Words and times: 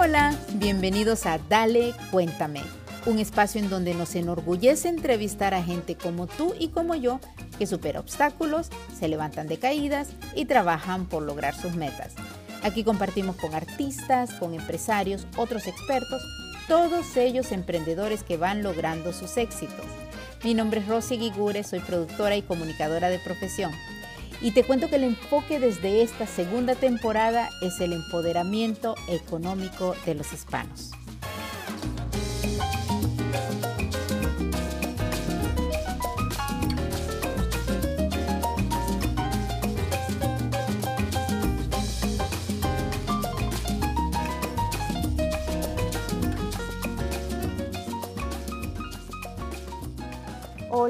Hola, 0.00 0.34
bienvenidos 0.54 1.26
a 1.26 1.38
Dale, 1.38 1.94
cuéntame, 2.10 2.62
un 3.04 3.18
espacio 3.18 3.60
en 3.60 3.68
donde 3.68 3.94
nos 3.94 4.14
enorgullece 4.14 4.88
entrevistar 4.88 5.52
a 5.52 5.62
gente 5.62 5.96
como 5.96 6.26
tú 6.26 6.54
y 6.58 6.68
como 6.68 6.94
yo 6.94 7.20
que 7.58 7.66
supera 7.66 8.00
obstáculos, 8.00 8.70
se 8.98 9.08
levantan 9.08 9.48
de 9.48 9.58
caídas 9.58 10.08
y 10.34 10.46
trabajan 10.46 11.06
por 11.06 11.24
lograr 11.24 11.54
sus 11.54 11.74
metas. 11.74 12.14
Aquí 12.68 12.84
compartimos 12.84 13.36
con 13.36 13.54
artistas, 13.54 14.34
con 14.34 14.52
empresarios, 14.52 15.26
otros 15.38 15.66
expertos, 15.66 16.22
todos 16.68 17.16
ellos 17.16 17.50
emprendedores 17.50 18.22
que 18.22 18.36
van 18.36 18.62
logrando 18.62 19.14
sus 19.14 19.38
éxitos. 19.38 19.86
Mi 20.44 20.52
nombre 20.52 20.80
es 20.80 20.86
Rosy 20.86 21.16
Guigure, 21.16 21.64
soy 21.64 21.80
productora 21.80 22.36
y 22.36 22.42
comunicadora 22.42 23.08
de 23.08 23.20
profesión. 23.20 23.72
Y 24.42 24.50
te 24.50 24.64
cuento 24.64 24.90
que 24.90 24.96
el 24.96 25.04
enfoque 25.04 25.58
desde 25.58 26.02
esta 26.02 26.26
segunda 26.26 26.74
temporada 26.74 27.48
es 27.62 27.80
el 27.80 27.94
empoderamiento 27.94 28.96
económico 29.08 29.96
de 30.04 30.16
los 30.16 30.30
hispanos. 30.34 30.90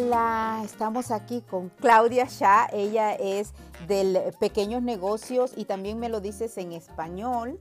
Hola, 0.00 0.60
estamos 0.64 1.10
aquí 1.10 1.40
con 1.40 1.70
Claudia 1.70 2.26
Shah. 2.30 2.68
Ella 2.72 3.14
es 3.14 3.52
del 3.88 4.16
Pequeños 4.38 4.80
Negocios 4.80 5.52
y 5.56 5.64
también 5.64 5.98
me 5.98 6.08
lo 6.08 6.20
dices 6.20 6.56
en 6.56 6.70
español. 6.70 7.58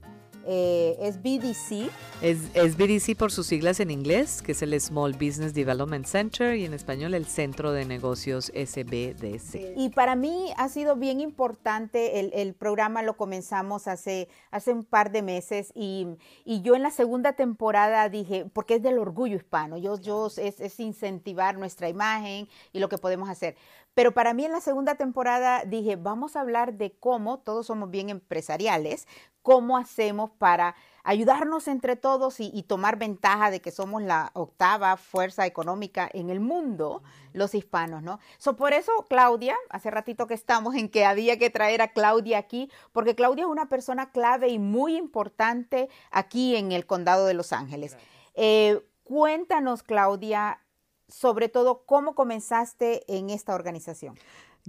Eh, 0.50 0.96
es 1.00 1.20
BDC. 1.20 1.90
Es, 2.22 2.38
es, 2.54 2.76
BDC 2.78 3.18
por 3.18 3.30
sus 3.30 3.46
siglas 3.46 3.80
en 3.80 3.90
inglés, 3.90 4.40
que 4.40 4.52
es 4.52 4.62
el 4.62 4.80
Small 4.80 5.12
Business 5.12 5.52
Development 5.52 6.06
Center, 6.06 6.56
y 6.56 6.64
en 6.64 6.72
español 6.72 7.12
el 7.12 7.26
Centro 7.26 7.72
de 7.72 7.84
Negocios 7.84 8.50
SBDC. 8.54 9.76
Y 9.76 9.90
para 9.90 10.16
mí 10.16 10.50
ha 10.56 10.70
sido 10.70 10.96
bien 10.96 11.20
importante, 11.20 12.18
el, 12.20 12.32
el 12.32 12.54
programa 12.54 13.02
lo 13.02 13.18
comenzamos 13.18 13.88
hace, 13.88 14.28
hace 14.50 14.72
un 14.72 14.84
par 14.84 15.12
de 15.12 15.20
meses 15.20 15.70
y, 15.74 16.06
y, 16.46 16.62
yo 16.62 16.74
en 16.74 16.82
la 16.82 16.90
segunda 16.90 17.34
temporada 17.34 18.08
dije, 18.08 18.46
porque 18.50 18.76
es 18.76 18.82
del 18.82 18.98
orgullo 18.98 19.36
hispano, 19.36 19.76
yo, 19.76 20.00
yo 20.00 20.28
es, 20.28 20.38
es 20.38 20.80
incentivar 20.80 21.58
nuestra 21.58 21.90
imagen 21.90 22.48
y 22.72 22.78
lo 22.78 22.88
que 22.88 22.96
podemos 22.96 23.28
hacer. 23.28 23.54
Pero 23.98 24.12
para 24.12 24.32
mí 24.32 24.44
en 24.44 24.52
la 24.52 24.60
segunda 24.60 24.94
temporada 24.94 25.64
dije, 25.66 25.96
vamos 25.96 26.36
a 26.36 26.40
hablar 26.42 26.74
de 26.74 26.92
cómo, 26.92 27.40
todos 27.40 27.66
somos 27.66 27.90
bien 27.90 28.10
empresariales, 28.10 29.08
cómo 29.42 29.76
hacemos 29.76 30.30
para 30.38 30.76
ayudarnos 31.02 31.66
entre 31.66 31.96
todos 31.96 32.38
y, 32.38 32.48
y, 32.54 32.62
tomar 32.62 32.96
ventaja 32.96 33.50
de 33.50 33.60
que 33.60 33.72
somos 33.72 34.00
la 34.00 34.30
octava 34.34 34.96
fuerza 34.98 35.46
económica 35.46 36.08
en 36.12 36.30
el 36.30 36.38
mundo, 36.38 37.02
los 37.32 37.56
hispanos, 37.56 38.04
¿no? 38.04 38.20
So, 38.38 38.54
por 38.54 38.72
eso, 38.72 38.92
Claudia, 39.08 39.56
hace 39.68 39.90
ratito 39.90 40.28
que 40.28 40.34
estamos 40.34 40.76
en 40.76 40.88
que 40.88 41.04
había 41.04 41.36
que 41.36 41.50
traer 41.50 41.82
a 41.82 41.88
Claudia 41.88 42.38
aquí, 42.38 42.70
porque 42.92 43.16
Claudia 43.16 43.46
es 43.46 43.50
una 43.50 43.68
persona 43.68 44.12
clave 44.12 44.46
y 44.46 44.60
muy 44.60 44.96
importante 44.96 45.88
aquí 46.12 46.54
en 46.54 46.70
el 46.70 46.86
condado 46.86 47.26
de 47.26 47.34
Los 47.34 47.52
Ángeles. 47.52 47.96
Eh, 48.34 48.80
cuéntanos, 49.02 49.82
Claudia, 49.82 50.60
sobre 51.08 51.48
todo, 51.48 51.84
¿cómo 51.86 52.14
comenzaste 52.14 53.04
en 53.08 53.30
esta 53.30 53.54
organización? 53.54 54.16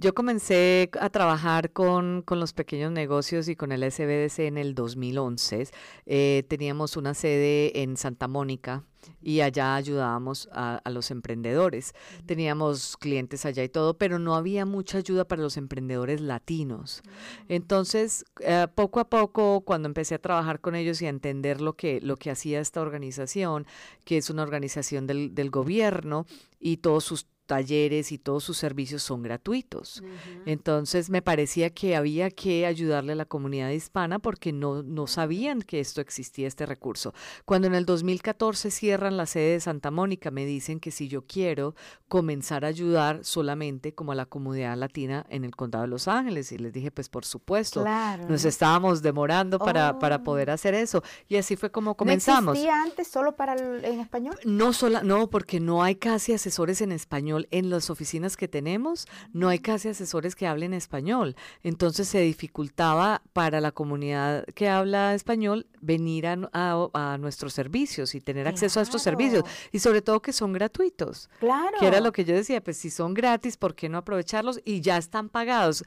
Yo 0.00 0.14
comencé 0.14 0.88
a 0.98 1.10
trabajar 1.10 1.72
con, 1.72 2.22
con, 2.22 2.40
los 2.40 2.54
pequeños 2.54 2.90
negocios 2.90 3.48
y 3.48 3.54
con 3.54 3.70
el 3.70 3.82
SBDC 3.82 4.38
en 4.38 4.56
el 4.56 4.74
2011. 4.74 5.68
Eh, 6.06 6.42
teníamos 6.48 6.96
una 6.96 7.12
sede 7.12 7.82
en 7.82 7.98
Santa 7.98 8.26
Mónica 8.26 8.82
y 9.20 9.42
allá 9.42 9.74
ayudábamos 9.74 10.48
a, 10.52 10.76
a, 10.76 10.88
los 10.90 11.10
emprendedores. 11.10 11.92
Teníamos 12.24 12.96
clientes 12.96 13.44
allá 13.44 13.62
y 13.62 13.68
todo, 13.68 13.98
pero 13.98 14.18
no 14.18 14.36
había 14.36 14.64
mucha 14.64 14.96
ayuda 14.96 15.26
para 15.26 15.42
los 15.42 15.58
emprendedores 15.58 16.22
latinos. 16.22 17.02
Entonces, 17.48 18.24
eh, 18.40 18.68
poco 18.74 19.00
a 19.00 19.10
poco, 19.10 19.60
cuando 19.66 19.86
empecé 19.86 20.14
a 20.14 20.18
trabajar 20.18 20.60
con 20.60 20.76
ellos 20.76 21.02
y 21.02 21.06
a 21.06 21.10
entender 21.10 21.60
lo 21.60 21.74
que, 21.74 22.00
lo 22.00 22.16
que 22.16 22.30
hacía 22.30 22.60
esta 22.60 22.80
organización, 22.80 23.66
que 24.06 24.16
es 24.16 24.30
una 24.30 24.44
organización 24.44 25.06
del, 25.06 25.34
del 25.34 25.50
gobierno 25.50 26.24
y 26.58 26.78
todos 26.78 27.04
sus 27.04 27.26
talleres 27.50 28.12
y 28.12 28.18
todos 28.18 28.44
sus 28.44 28.58
servicios 28.58 29.02
son 29.02 29.24
gratuitos. 29.24 30.00
Uh 30.00 30.04
-huh. 30.04 30.42
Entonces 30.46 31.10
me 31.10 31.20
parecía 31.20 31.70
que 31.70 31.96
había 31.96 32.30
que 32.30 32.64
ayudarle 32.64 33.14
a 33.14 33.16
la 33.16 33.24
comunidad 33.24 33.70
hispana 33.70 34.20
porque 34.20 34.52
no, 34.52 34.84
no 34.84 35.08
sabían 35.08 35.62
que 35.62 35.80
esto 35.80 36.00
existía, 36.00 36.46
este 36.46 36.64
recurso. 36.64 37.12
Cuando 37.44 37.66
en 37.66 37.74
el 37.74 37.86
2014 37.86 38.70
cierran 38.70 39.16
la 39.16 39.26
sede 39.26 39.54
de 39.54 39.60
Santa 39.60 39.90
Mónica, 39.90 40.30
me 40.30 40.46
dicen 40.46 40.78
que 40.78 40.92
si 40.92 41.08
yo 41.08 41.22
quiero 41.26 41.74
comenzar 42.06 42.64
a 42.64 42.68
ayudar 42.68 43.24
solamente 43.24 43.94
como 43.94 44.12
a 44.12 44.14
la 44.14 44.26
comunidad 44.26 44.76
latina 44.76 45.26
en 45.28 45.44
el 45.44 45.56
condado 45.56 45.82
de 45.82 45.88
Los 45.88 46.06
Ángeles. 46.06 46.52
Y 46.52 46.58
les 46.58 46.72
dije, 46.72 46.92
pues 46.92 47.08
por 47.08 47.24
supuesto, 47.24 47.82
claro. 47.82 48.28
nos 48.28 48.44
estábamos 48.44 49.02
demorando 49.02 49.58
para, 49.58 49.90
oh. 49.90 49.98
para 49.98 50.22
poder 50.22 50.50
hacer 50.50 50.74
eso. 50.74 51.02
Y 51.28 51.34
así 51.34 51.56
fue 51.56 51.70
como 51.72 51.96
comenzamos. 51.96 52.44
¿No 52.44 52.52
existía 52.52 52.82
antes 52.82 53.08
solo 53.08 53.34
para 53.34 53.54
el, 53.54 53.84
en 53.84 53.98
español? 53.98 54.36
No, 54.44 54.72
sola, 54.72 55.02
no, 55.02 55.28
porque 55.30 55.58
no 55.58 55.82
hay 55.82 55.96
casi 55.96 56.32
asesores 56.32 56.80
en 56.80 56.92
español 56.92 57.39
en 57.50 57.70
las 57.70 57.90
oficinas 57.90 58.36
que 58.36 58.48
tenemos 58.48 59.06
no 59.32 59.48
hay 59.48 59.58
casi 59.58 59.88
asesores 59.88 60.34
que 60.34 60.46
hablen 60.46 60.74
español. 60.74 61.36
Entonces 61.62 62.08
se 62.08 62.20
dificultaba 62.20 63.22
para 63.32 63.60
la 63.60 63.72
comunidad 63.72 64.44
que 64.54 64.68
habla 64.68 65.14
español 65.14 65.66
venir 65.80 66.26
a, 66.26 66.36
a, 66.52 66.88
a 66.92 67.18
nuestros 67.18 67.52
servicios 67.52 68.14
y 68.14 68.20
tener 68.20 68.44
claro. 68.44 68.54
acceso 68.54 68.80
a 68.80 68.82
estos 68.82 69.02
servicios. 69.02 69.44
Y 69.72 69.78
sobre 69.78 70.02
todo 70.02 70.20
que 70.20 70.32
son 70.32 70.52
gratuitos. 70.52 71.30
Claro. 71.38 71.76
Que 71.78 71.86
era 71.86 72.00
lo 72.00 72.12
que 72.12 72.24
yo 72.24 72.34
decía, 72.34 72.62
pues 72.62 72.76
si 72.76 72.90
son 72.90 73.14
gratis, 73.14 73.56
¿por 73.56 73.74
qué 73.74 73.88
no 73.88 73.98
aprovecharlos? 73.98 74.60
Y 74.64 74.80
ya 74.80 74.96
están 74.96 75.28
pagados. 75.28 75.84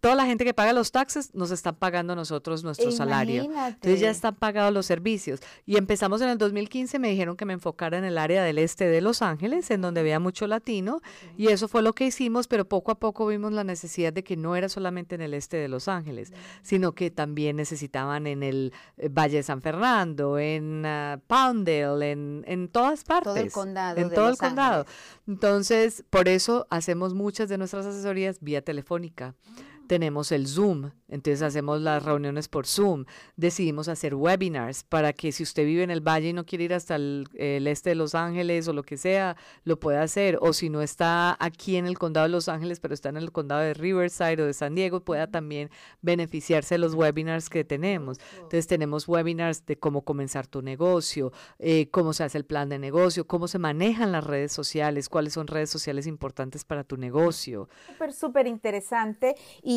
Toda 0.00 0.14
la 0.14 0.26
gente 0.26 0.44
que 0.44 0.54
paga 0.54 0.72
los 0.72 0.92
taxes 0.92 1.34
nos 1.34 1.50
están 1.50 1.76
pagando 1.76 2.14
nosotros 2.14 2.62
nuestro 2.62 2.90
Imagínate. 2.90 3.10
salario. 3.10 3.44
Entonces 3.44 4.00
ya 4.00 4.10
están 4.10 4.34
pagados 4.34 4.72
los 4.72 4.86
servicios. 4.86 5.40
Y 5.64 5.76
empezamos 5.76 6.20
en 6.20 6.28
el 6.28 6.38
2015, 6.38 6.98
me 6.98 7.08
dijeron 7.08 7.36
que 7.36 7.44
me 7.44 7.54
enfocara 7.54 7.98
en 7.98 8.04
el 8.04 8.18
área 8.18 8.42
del 8.44 8.58
este 8.58 8.86
de 8.86 9.00
Los 9.00 9.22
Ángeles, 9.22 9.70
en 9.70 9.80
donde 9.80 10.00
había 10.00 10.20
mucho 10.20 10.46
latino. 10.46 10.95
Y 11.36 11.48
eso 11.48 11.68
fue 11.68 11.82
lo 11.82 11.92
que 11.92 12.06
hicimos, 12.06 12.48
pero 12.48 12.68
poco 12.68 12.90
a 12.92 12.98
poco 12.98 13.26
vimos 13.26 13.52
la 13.52 13.64
necesidad 13.64 14.12
de 14.12 14.24
que 14.24 14.36
no 14.36 14.56
era 14.56 14.68
solamente 14.68 15.14
en 15.14 15.20
el 15.20 15.34
este 15.34 15.56
de 15.56 15.68
Los 15.68 15.88
Ángeles, 15.88 16.32
sino 16.62 16.92
que 16.92 17.10
también 17.10 17.56
necesitaban 17.56 18.26
en 18.26 18.42
el 18.42 18.72
eh, 18.96 19.08
Valle 19.08 19.38
de 19.38 19.42
San 19.42 19.62
Fernando, 19.62 20.38
en 20.38 20.84
uh, 20.84 21.20
en, 22.02 22.44
en, 22.46 22.68
todas 22.68 23.04
partes. 23.04 23.32
Todo 23.32 23.36
el 23.36 23.52
condado. 23.52 24.00
En 24.00 24.10
todo 24.10 24.28
Los 24.28 24.32
el 24.32 24.38
condado. 24.38 24.80
Ángeles. 24.80 25.22
Entonces, 25.26 26.04
por 26.10 26.28
eso 26.28 26.66
hacemos 26.70 27.14
muchas 27.14 27.48
de 27.48 27.58
nuestras 27.58 27.86
asesorías 27.86 28.40
vía 28.40 28.62
telefónica. 28.62 29.34
Tenemos 29.86 30.32
el 30.32 30.46
Zoom, 30.46 30.90
entonces 31.08 31.42
hacemos 31.42 31.80
las 31.80 32.04
reuniones 32.04 32.48
por 32.48 32.66
Zoom. 32.66 33.04
Decidimos 33.36 33.88
hacer 33.88 34.14
webinars 34.14 34.82
para 34.82 35.12
que 35.12 35.30
si 35.32 35.42
usted 35.42 35.64
vive 35.64 35.82
en 35.82 35.90
el 35.90 36.00
valle 36.00 36.30
y 36.30 36.32
no 36.32 36.44
quiere 36.44 36.64
ir 36.64 36.74
hasta 36.74 36.96
el, 36.96 37.28
el, 37.34 37.66
este 37.68 37.90
de 37.90 37.96
Los 37.96 38.14
Ángeles 38.14 38.66
o 38.66 38.72
lo 38.72 38.82
que 38.82 38.96
sea, 38.96 39.36
lo 39.64 39.78
pueda 39.78 40.02
hacer. 40.02 40.38
O 40.40 40.52
si 40.52 40.68
no 40.68 40.82
está 40.82 41.36
aquí 41.38 41.76
en 41.76 41.86
el 41.86 41.98
condado 41.98 42.26
de 42.26 42.32
Los 42.32 42.48
Ángeles, 42.48 42.80
pero 42.80 42.94
está 42.94 43.08
en 43.08 43.16
el 43.16 43.30
condado 43.30 43.60
de 43.60 43.74
Riverside 43.74 44.42
o 44.42 44.46
de 44.46 44.52
San 44.52 44.74
Diego, 44.74 45.00
pueda 45.00 45.28
también 45.28 45.70
beneficiarse 46.02 46.74
de 46.74 46.78
los 46.78 46.94
webinars 46.94 47.48
que 47.48 47.64
tenemos. 47.64 48.18
Entonces 48.34 48.66
tenemos 48.66 49.06
webinars 49.06 49.64
de 49.66 49.78
cómo 49.78 50.02
comenzar 50.02 50.46
tu 50.46 50.62
negocio, 50.62 51.32
eh, 51.58 51.88
cómo 51.90 52.12
se 52.12 52.24
hace 52.24 52.38
el 52.38 52.44
plan 52.44 52.68
de 52.68 52.78
negocio, 52.78 53.26
cómo 53.26 53.46
se 53.46 53.58
manejan 53.58 54.10
las 54.12 54.24
redes 54.24 54.52
sociales, 54.52 55.08
cuáles 55.08 55.34
son 55.34 55.46
redes 55.46 55.70
sociales 55.70 56.06
importantes 56.06 56.64
para 56.64 56.82
tu 56.82 56.96
negocio. 56.96 57.68
Súper, 57.86 58.12
súper 58.12 58.46
interesante. 58.46 59.36
Y 59.62 59.75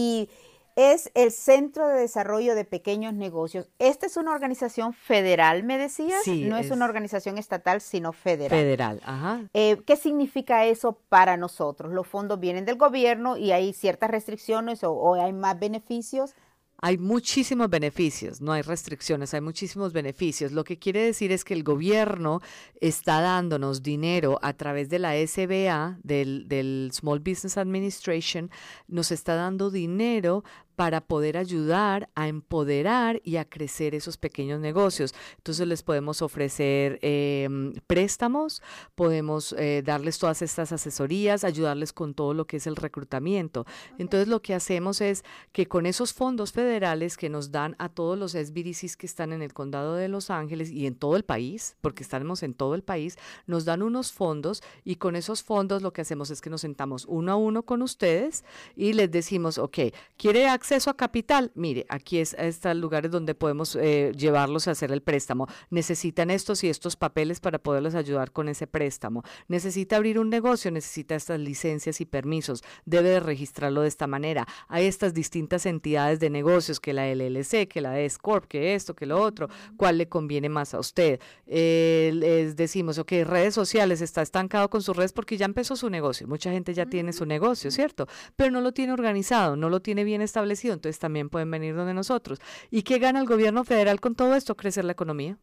es 0.80 1.12
el 1.14 1.32
Centro 1.32 1.90
de 1.90 2.00
Desarrollo 2.00 2.56
de 2.56 2.64
Pequeños 2.64 3.14
Negocios. 3.14 3.68
Esta 3.80 4.06
es 4.06 4.16
una 4.16 4.32
organización 4.32 4.94
federal, 4.94 5.64
me 5.64 5.78
decías. 5.78 6.24
Sí, 6.24 6.46
no 6.46 6.58
es, 6.58 6.68
es 6.68 6.72
una 6.72 6.86
organización 6.86 7.38
estatal, 7.38 7.82
sino 7.82 8.14
federal. 8.14 8.58
Federal, 8.58 9.02
ajá. 9.04 9.42
Eh, 9.54 9.78
¿Qué 9.86 9.98
significa 9.98 10.66
eso 10.66 10.98
para 11.10 11.36
nosotros? 11.36 11.92
Los 11.92 12.08
fondos 12.08 12.40
vienen 12.40 12.64
del 12.64 12.78
gobierno 12.78 13.36
y 13.36 13.52
hay 13.52 13.74
ciertas 13.74 14.10
restricciones 14.10 14.84
o, 14.86 14.94
o 14.94 15.16
hay 15.16 15.34
más 15.34 15.60
beneficios. 15.60 16.34
Hay 16.82 16.98
muchísimos 16.98 17.70
beneficios, 17.70 18.40
no 18.40 18.54
hay 18.54 18.62
restricciones, 18.62 19.34
hay 19.34 19.42
muchísimos 19.42 19.92
beneficios. 19.92 20.54
Lo 20.54 20.64
que 20.64 20.80
quiere 20.80 21.02
decir 21.02 21.32
es 21.32 21.44
que 21.44 21.54
el 21.54 21.64
gobierno 21.64 22.42
está 22.80 23.20
dándonos 23.20 23.84
dinero 23.84 24.40
a 24.42 24.54
través 24.54 24.90
de 24.90 25.00
la 25.00 25.14
SBA, 25.16 26.00
del, 26.04 26.92
Small 26.94 27.20
Business 27.20 27.58
Administration, 27.58 28.50
nos 28.88 29.12
está 29.12 29.36
dando 29.36 29.72
dinero 29.72 30.44
para 30.80 31.02
poder 31.02 31.36
ayudar 31.36 32.08
a 32.16 32.30
empoderar 32.30 33.20
y 33.26 33.36
a 33.36 33.44
crecer 33.44 33.96
esos 33.96 34.16
pequeños 34.16 34.62
negocios. 34.62 35.14
Entonces 35.36 35.68
les 35.68 35.84
podemos 35.84 36.22
ofrecer 36.22 37.00
em, 37.02 37.74
préstamos, 37.86 38.62
podemos 38.96 39.54
eh, 39.58 39.84
darles 39.86 40.20
todas 40.20 40.42
estas 40.42 40.72
asesorías, 40.72 41.44
ayudarles 41.44 41.92
con 41.92 42.14
todo 42.14 42.34
lo 42.34 42.48
que 42.48 42.56
es 42.56 42.66
el 42.66 42.78
reclutamiento. 42.78 43.66
Entonces 43.98 44.30
lo 44.30 44.42
que 44.42 44.54
hacemos 44.54 45.02
es 45.02 45.26
que 45.52 45.66
con 45.66 45.86
esos 45.86 46.14
fondos 46.14 46.54
federales 46.54 47.18
que 47.18 47.28
nos 47.28 47.52
dan 47.52 47.76
a 47.78 47.90
todos 47.90 48.18
los 48.18 48.32
SBDCs 48.32 48.96
que 48.96 49.06
están 49.06 49.34
en 49.34 49.42
el 49.42 49.54
condado 49.54 49.96
de 49.96 50.08
Los 50.08 50.30
Ángeles 50.30 50.72
y 50.72 50.88
en 50.88 50.96
todo 50.96 51.18
el 51.18 51.26
país, 51.26 51.76
porque 51.82 52.04
estamos 52.04 52.42
en 52.42 52.54
todo 52.54 52.74
el 52.74 52.84
país, 52.84 53.18
nos 53.48 53.66
dan 53.66 53.82
unos 53.82 54.14
fondos 54.14 54.64
y 54.86 54.96
con 54.96 55.18
esos 55.18 55.44
fondos 55.44 55.82
lo 55.82 55.92
que 55.92 56.00
hacemos 56.00 56.30
es 56.30 56.40
que 56.40 56.50
nos 56.50 56.62
sentamos 56.62 57.04
uno 57.10 57.34
a 57.34 57.36
uno 57.36 57.64
con 57.64 57.82
ustedes 57.82 58.46
y 58.78 58.94
les 58.94 59.12
decimos, 59.12 59.58
ok, 59.58 59.80
¿quiere 60.16 60.48
acceso 60.70 60.92
a 60.92 60.98
capital? 60.98 61.52
Mire, 61.56 61.88
aquí 61.90 62.20
es, 62.20 62.36
están 62.36 62.80
lugares 62.80 63.10
donde 63.10 63.34
podemos 63.34 63.76
eh, 63.76 64.12
llevarlos 64.16 64.68
a 64.68 64.72
hacer 64.72 64.92
el 64.92 65.02
préstamo. 65.02 65.48
Necesitan 65.72 66.30
estos 66.30 66.64
y 66.64 66.70
estos 66.70 66.96
papeles 66.96 67.40
para 67.40 67.58
poderles 67.58 67.96
ayudar 67.96 68.32
con 68.32 68.50
ese 68.50 68.68
préstamo. 68.68 69.24
Necesita 69.48 69.96
abrir 69.96 70.20
un 70.20 70.30
negocio, 70.30 70.70
necesita 70.70 71.16
estas 71.16 71.40
licencias 71.40 72.02
y 72.02 72.06
permisos. 72.06 72.64
Debe 72.86 73.10
de 73.10 73.20
registrarlo 73.20 73.82
de 73.82 73.88
esta 73.88 74.06
manera. 74.06 74.48
Hay 74.68 74.86
estas 74.86 75.16
distintas 75.16 75.66
entidades 75.66 76.20
de 76.20 76.30
negocios, 76.30 76.80
que 76.80 76.94
la 76.94 77.08
LLC, 77.08 77.68
que 77.68 77.82
la 77.82 78.00
S 78.00 78.20
Corp, 78.22 78.46
que 78.46 78.76
esto, 78.76 78.96
que 78.96 79.08
lo 79.08 79.20
otro. 79.20 79.50
¿Cuál 79.76 79.98
le 79.98 80.08
conviene 80.08 80.50
más 80.50 80.76
a 80.76 80.80
usted? 80.80 81.20
Eh, 81.48 82.12
les 82.14 82.56
decimos, 82.56 83.00
ok, 83.00 83.12
redes 83.24 83.56
sociales, 83.56 84.02
está 84.02 84.22
estancado 84.22 84.70
con 84.70 84.84
sus 84.84 84.96
redes 84.96 85.14
porque 85.14 85.36
ya 85.36 85.46
empezó 85.46 85.76
su 85.76 85.90
negocio. 85.90 86.28
Mucha 86.28 86.52
gente 86.52 86.76
ya 86.76 86.86
tiene 86.86 87.12
su 87.12 87.26
negocio, 87.26 87.72
¿cierto? 87.72 88.08
Pero 88.36 88.52
no 88.52 88.62
lo 88.62 88.72
tiene 88.72 88.94
organizado, 88.94 89.56
no 89.56 89.70
lo 89.70 89.82
tiene 89.82 90.04
bien 90.04 90.22
establecido, 90.22 90.59
entonces 90.68 91.00
también 91.00 91.30
pueden 91.30 91.50
venir 91.50 91.76
donde 91.76 91.94
nosotros. 91.94 92.40
¿Y 92.70 92.84
qué 92.84 93.00
gana 93.00 93.20
el 93.20 93.26
gobierno 93.28 93.64
federal 93.64 94.00
con 94.00 94.16
todo 94.16 94.36
esto? 94.36 94.56
Crecer 94.56 94.86
la 94.86 94.92
economía. 94.94 95.38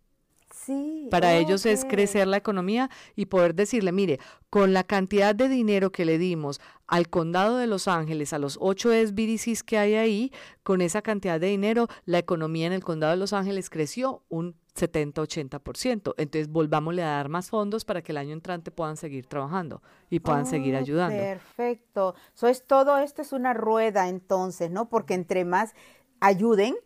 Sí, 0.66 1.06
Para 1.12 1.34
ellos 1.34 1.64
es 1.64 1.84
crecer 1.84 2.26
la 2.26 2.38
economía 2.38 2.90
y 3.14 3.26
poder 3.26 3.54
decirle, 3.54 3.92
mire, 3.92 4.18
con 4.50 4.72
la 4.72 4.82
cantidad 4.82 5.32
de 5.34 5.48
dinero 5.48 5.92
que 5.92 6.04
le 6.04 6.18
dimos 6.18 6.60
al 6.88 7.08
condado 7.08 7.56
de 7.56 7.68
Los 7.68 7.86
Ángeles, 7.86 8.32
a 8.32 8.38
los 8.38 8.58
ocho 8.60 8.90
SBDCs 8.90 9.62
que 9.62 9.78
hay 9.78 9.94
ahí, 9.94 10.32
con 10.64 10.80
esa 10.80 11.02
cantidad 11.02 11.38
de 11.38 11.46
dinero, 11.46 11.86
la 12.04 12.18
economía 12.18 12.66
en 12.66 12.72
el 12.72 12.82
condado 12.82 13.12
de 13.12 13.16
Los 13.18 13.32
Ángeles 13.32 13.70
creció 13.70 14.24
un 14.28 14.56
70-80%. 14.74 16.14
Entonces, 16.16 16.48
volvámosle 16.48 17.02
a 17.02 17.08
dar 17.08 17.28
más 17.28 17.48
fondos 17.50 17.84
para 17.84 18.02
que 18.02 18.12
el 18.12 18.18
año 18.18 18.32
entrante 18.32 18.70
puedan 18.70 18.96
seguir 18.96 19.26
trabajando 19.26 19.82
y 20.10 20.20
puedan 20.20 20.46
seguir 20.46 20.74
Oh, 20.74 20.78
ayudando. 20.78 21.16
Perfecto. 21.18 22.14
So 22.34 22.48
es 22.48 22.66
todo 22.66 22.98
esto 22.98 23.22
es 23.22 23.32
una 23.32 23.54
rueda 23.54 24.08
entonces, 24.08 24.70
¿no? 24.70 24.88
Porque 24.88 25.14
entre 25.14 25.44
más 25.44 25.74
ayuden 26.20 26.76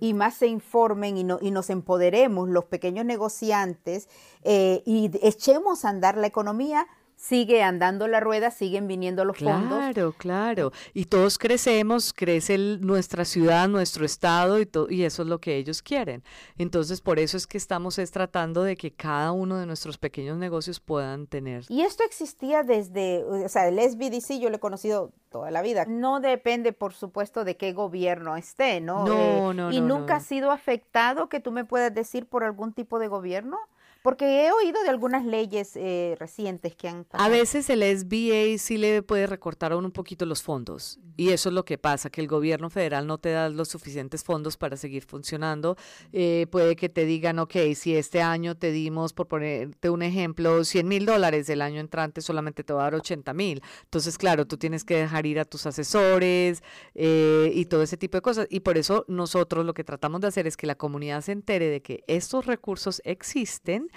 y 0.00 0.14
más 0.14 0.34
se 0.34 0.46
informen 0.46 1.16
y, 1.16 1.24
no, 1.24 1.38
y 1.40 1.50
nos 1.50 1.70
empoderemos 1.70 2.48
los 2.48 2.64
pequeños 2.64 3.04
negociantes 3.04 4.08
eh, 4.42 4.82
y 4.84 5.10
echemos 5.22 5.84
a 5.84 5.90
andar 5.90 6.16
la 6.16 6.26
economía, 6.26 6.86
sigue 7.16 7.62
andando 7.62 8.06
la 8.08 8.20
rueda, 8.20 8.50
siguen 8.50 8.86
viniendo 8.86 9.24
los 9.24 9.38
fondos. 9.38 9.78
Claro, 9.78 10.12
claro. 10.16 10.72
Y 10.92 11.06
todos 11.06 11.38
crecemos, 11.38 12.12
crece 12.12 12.54
el- 12.54 12.80
nuestra 12.82 13.24
ciudad, 13.24 13.68
nuestro 13.68 14.04
estado 14.04 14.60
y, 14.60 14.66
to- 14.66 14.90
y 14.90 15.04
eso 15.04 15.22
es 15.22 15.28
lo 15.28 15.38
que 15.40 15.56
ellos 15.56 15.80
quieren. 15.82 16.22
Entonces, 16.58 17.00
por 17.00 17.18
eso 17.18 17.36
es 17.36 17.46
que 17.46 17.56
estamos 17.58 17.98
es 17.98 18.10
tratando 18.10 18.62
de 18.62 18.76
que 18.76 18.92
cada 18.92 19.32
uno 19.32 19.56
de 19.58 19.66
nuestros 19.66 19.96
pequeños 19.98 20.36
negocios 20.38 20.80
puedan 20.80 21.26
tener. 21.26 21.64
Y 21.68 21.82
esto 21.82 22.02
existía 22.04 22.62
desde, 22.62 23.24
o 23.24 23.48
sea, 23.48 23.68
el 23.68 23.78
SBDC 23.78 24.38
yo 24.40 24.50
lo 24.50 24.56
he 24.56 24.60
conocido 24.60 25.12
toda 25.30 25.50
la 25.50 25.62
vida. 25.62 25.84
No 25.86 26.20
depende, 26.20 26.72
por 26.72 26.92
supuesto, 26.92 27.44
de 27.44 27.56
qué 27.56 27.72
gobierno 27.72 28.36
esté, 28.36 28.80
¿no? 28.80 29.04
No, 29.06 29.54
no, 29.54 29.72
Y 29.72 29.80
no, 29.80 29.98
nunca 29.98 30.14
no. 30.14 30.18
ha 30.18 30.20
sido 30.20 30.50
afectado 30.50 31.28
que 31.28 31.40
tú 31.40 31.52
me 31.52 31.64
puedas 31.64 31.92
decir 31.94 32.26
por 32.26 32.44
algún 32.44 32.72
tipo 32.72 32.98
de 32.98 33.08
gobierno. 33.08 33.58
Porque 34.04 34.44
he 34.44 34.52
oído 34.52 34.82
de 34.82 34.90
algunas 34.90 35.24
leyes 35.24 35.76
eh, 35.76 36.14
recientes 36.20 36.76
que 36.76 36.88
han 36.88 37.00
A 37.00 37.04
pasado. 37.04 37.30
veces 37.30 37.70
el 37.70 37.82
SBA 37.82 38.58
sí 38.58 38.76
le 38.76 39.02
puede 39.02 39.26
recortar 39.26 39.72
a 39.72 39.78
uno 39.78 39.86
un 39.86 39.92
poquito 39.92 40.26
los 40.26 40.42
fondos 40.42 41.00
y 41.16 41.30
eso 41.30 41.48
es 41.48 41.54
lo 41.54 41.64
que 41.64 41.78
pasa, 41.78 42.10
que 42.10 42.20
el 42.20 42.28
gobierno 42.28 42.70
federal 42.70 43.06
no 43.06 43.18
te 43.18 43.30
da 43.30 43.48
los 43.48 43.68
suficientes 43.68 44.24
fondos 44.24 44.56
para 44.56 44.76
seguir 44.76 45.04
funcionando. 45.04 45.76
Eh, 46.12 46.46
puede 46.50 46.76
que 46.76 46.88
te 46.88 47.04
digan, 47.04 47.38
ok, 47.38 47.54
si 47.74 47.94
este 47.96 48.20
año 48.20 48.56
te 48.56 48.72
dimos, 48.72 49.12
por 49.12 49.28
ponerte 49.28 49.90
un 49.90 50.02
ejemplo, 50.02 50.64
100 50.64 50.88
mil 50.88 51.06
dólares, 51.06 51.48
el 51.48 51.62
año 51.62 51.80
entrante 51.80 52.20
solamente 52.20 52.64
te 52.64 52.72
va 52.72 52.80
a 52.82 52.84
dar 52.84 52.94
80 52.96 53.32
mil. 53.32 53.62
Entonces, 53.84 54.18
claro, 54.18 54.46
tú 54.46 54.56
tienes 54.56 54.84
que 54.84 54.96
dejar 54.96 55.26
ir 55.26 55.38
a 55.38 55.44
tus 55.44 55.66
asesores 55.66 56.62
eh, 56.94 57.50
y 57.54 57.66
todo 57.66 57.82
ese 57.82 57.96
tipo 57.96 58.16
de 58.16 58.22
cosas. 58.22 58.46
Y 58.50 58.60
por 58.60 58.76
eso 58.76 59.04
nosotros 59.08 59.64
lo 59.64 59.74
que 59.74 59.84
tratamos 59.84 60.20
de 60.20 60.28
hacer 60.28 60.46
es 60.46 60.56
que 60.56 60.66
la 60.66 60.74
comunidad 60.74 61.20
se 61.20 61.32
entere 61.32 61.68
de 61.68 61.80
que 61.80 62.02
estos 62.08 62.46
recursos 62.46 63.00
existen 63.04 63.88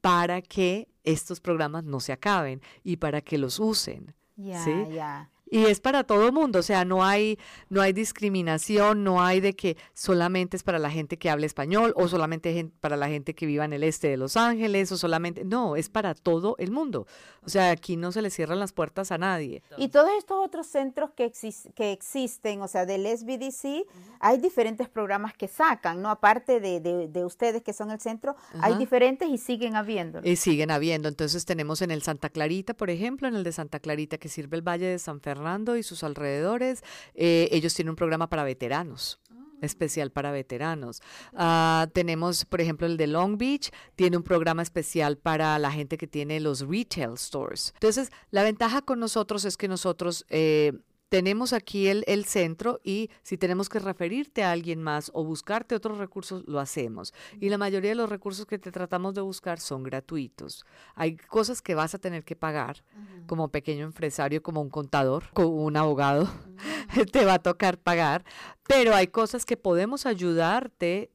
para 0.00 0.42
que 0.42 0.88
estos 1.04 1.40
programas 1.40 1.84
no 1.84 2.00
se 2.00 2.12
acaben 2.12 2.60
y 2.84 2.96
para 2.96 3.20
que 3.20 3.38
los 3.38 3.58
usen. 3.58 4.14
Ya, 4.36 4.62
¿sí? 4.62 4.72
ya. 4.92 5.30
Y 5.48 5.66
es 5.66 5.80
para 5.80 6.02
todo 6.04 6.26
el 6.26 6.32
mundo, 6.32 6.58
o 6.58 6.62
sea, 6.62 6.84
no 6.84 7.04
hay, 7.04 7.38
no 7.68 7.80
hay 7.80 7.92
discriminación, 7.92 9.04
no 9.04 9.22
hay 9.22 9.40
de 9.40 9.54
que 9.54 9.76
solamente 9.94 10.56
es 10.56 10.64
para 10.64 10.78
la 10.80 10.90
gente 10.90 11.16
que 11.18 11.30
habla 11.30 11.46
español 11.46 11.92
o 11.96 12.08
solamente 12.08 12.68
para 12.80 12.96
la 12.96 13.06
gente 13.08 13.34
que 13.34 13.46
viva 13.46 13.64
en 13.64 13.72
el 13.72 13.84
este 13.84 14.08
de 14.08 14.16
Los 14.16 14.36
Ángeles 14.36 14.90
o 14.90 14.96
solamente, 14.96 15.44
no, 15.44 15.76
es 15.76 15.88
para 15.88 16.14
todo 16.14 16.56
el 16.58 16.72
mundo. 16.72 17.06
O 17.44 17.48
sea, 17.48 17.70
aquí 17.70 17.96
no 17.96 18.10
se 18.10 18.22
le 18.22 18.30
cierran 18.30 18.58
las 18.58 18.72
puertas 18.72 19.12
a 19.12 19.18
nadie. 19.18 19.62
Y 19.78 19.88
todos 19.88 20.10
estos 20.18 20.44
otros 20.44 20.66
centros 20.66 21.10
que, 21.16 21.30
exis- 21.30 21.72
que 21.74 21.92
existen, 21.92 22.60
o 22.62 22.66
sea, 22.66 22.84
del 22.84 23.06
SBDC, 23.06 23.86
hay 24.18 24.38
diferentes 24.38 24.88
programas 24.88 25.32
que 25.34 25.46
sacan, 25.46 26.02
¿no? 26.02 26.10
Aparte 26.10 26.58
de, 26.58 26.80
de- 26.80 27.06
de 27.06 27.24
ustedes 27.24 27.62
que 27.62 27.72
son 27.72 27.92
el 27.92 28.00
centro, 28.00 28.34
hay 28.60 28.74
diferentes 28.74 29.28
y 29.28 29.38
siguen 29.38 29.76
habiendo. 29.76 30.20
Y 30.24 30.34
siguen 30.36 30.72
habiendo. 30.72 31.08
Entonces 31.08 31.44
tenemos 31.44 31.82
en 31.82 31.92
el 31.92 32.02
Santa 32.02 32.30
Clarita, 32.30 32.74
por 32.74 32.90
ejemplo, 32.90 33.28
en 33.28 33.36
el 33.36 33.44
de 33.44 33.52
Santa 33.52 33.78
Clarita 33.78 34.18
que 34.18 34.28
sirve 34.28 34.56
el 34.56 34.62
Valle 34.66 34.86
de 34.86 34.98
San 34.98 35.20
Fernando 35.20 35.35
y 35.76 35.82
sus 35.82 36.02
alrededores, 36.02 36.82
eh, 37.14 37.48
ellos 37.52 37.74
tienen 37.74 37.90
un 37.90 37.96
programa 37.96 38.28
para 38.28 38.44
veteranos 38.44 39.20
especial 39.62 40.10
para 40.10 40.32
veteranos. 40.32 41.00
Ah, 41.34 41.88
tenemos, 41.92 42.44
por 42.44 42.60
ejemplo, 42.60 42.86
el 42.86 42.96
de 42.96 43.06
Long 43.06 43.38
Beach, 43.38 43.70
tiene 43.94 44.16
un 44.16 44.22
programa 44.22 44.62
especial 44.62 45.16
para 45.16 45.58
la 45.58 45.72
gente 45.72 45.96
que 45.96 46.06
tiene 46.06 46.40
los 46.40 46.60
retail 46.60 47.16
stores. 47.16 47.72
Entonces, 47.74 48.10
la 48.30 48.42
ventaja 48.42 48.82
con 48.82 49.00
nosotros 49.00 49.44
es 49.44 49.56
que 49.56 49.68
nosotros 49.68 50.26
eh, 50.28 50.72
tenemos 51.08 51.52
aquí 51.52 51.88
el, 51.88 52.04
el 52.06 52.24
centro 52.24 52.80
y 52.82 53.10
si 53.22 53.38
tenemos 53.38 53.68
que 53.68 53.78
referirte 53.78 54.42
a 54.42 54.50
alguien 54.50 54.82
más 54.82 55.10
o 55.14 55.24
buscarte 55.24 55.74
otros 55.74 55.98
recursos, 55.98 56.42
lo 56.46 56.58
hacemos. 56.58 57.14
Y 57.40 57.48
la 57.48 57.58
mayoría 57.58 57.90
de 57.90 57.96
los 57.96 58.10
recursos 58.10 58.46
que 58.46 58.58
te 58.58 58.72
tratamos 58.72 59.14
de 59.14 59.20
buscar 59.20 59.60
son 59.60 59.82
gratuitos. 59.82 60.64
Hay 60.94 61.16
cosas 61.16 61.62
que 61.62 61.74
vas 61.74 61.94
a 61.94 61.98
tener 61.98 62.24
que 62.24 62.36
pagar 62.36 62.82
como 63.26 63.48
pequeño 63.48 63.84
empresario, 63.84 64.42
como 64.42 64.60
un 64.60 64.70
contador, 64.70 65.24
como 65.32 65.64
un 65.64 65.76
abogado, 65.76 66.28
te 67.12 67.24
va 67.24 67.34
a 67.34 67.42
tocar 67.42 67.78
pagar, 67.78 68.24
pero 68.66 68.94
hay 68.94 69.08
cosas 69.08 69.44
que 69.44 69.56
podemos 69.56 70.06
ayudarte 70.06 71.10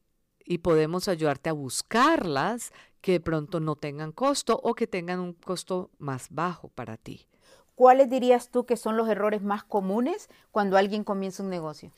y 0.45 0.59
podemos 0.59 1.07
ayudarte 1.07 1.49
a 1.49 1.53
buscarlas 1.53 2.71
que 3.01 3.13
de 3.13 3.19
pronto 3.19 3.59
no 3.59 3.75
tengan 3.75 4.11
costo 4.11 4.59
o 4.63 4.73
que 4.73 4.87
tengan 4.87 5.19
un 5.19 5.33
costo 5.33 5.91
más 5.97 6.27
bajo 6.29 6.69
para 6.69 6.97
ti. 6.97 7.27
¿Cuáles 7.81 8.11
dirías 8.11 8.49
tú 8.49 8.67
que 8.67 8.77
son 8.77 8.95
los 8.95 9.09
errores 9.09 9.41
más 9.41 9.63
comunes 9.63 10.29
cuando 10.51 10.77
alguien 10.77 11.03
comienza 11.03 11.41
un 11.41 11.49
negocio? 11.49 11.91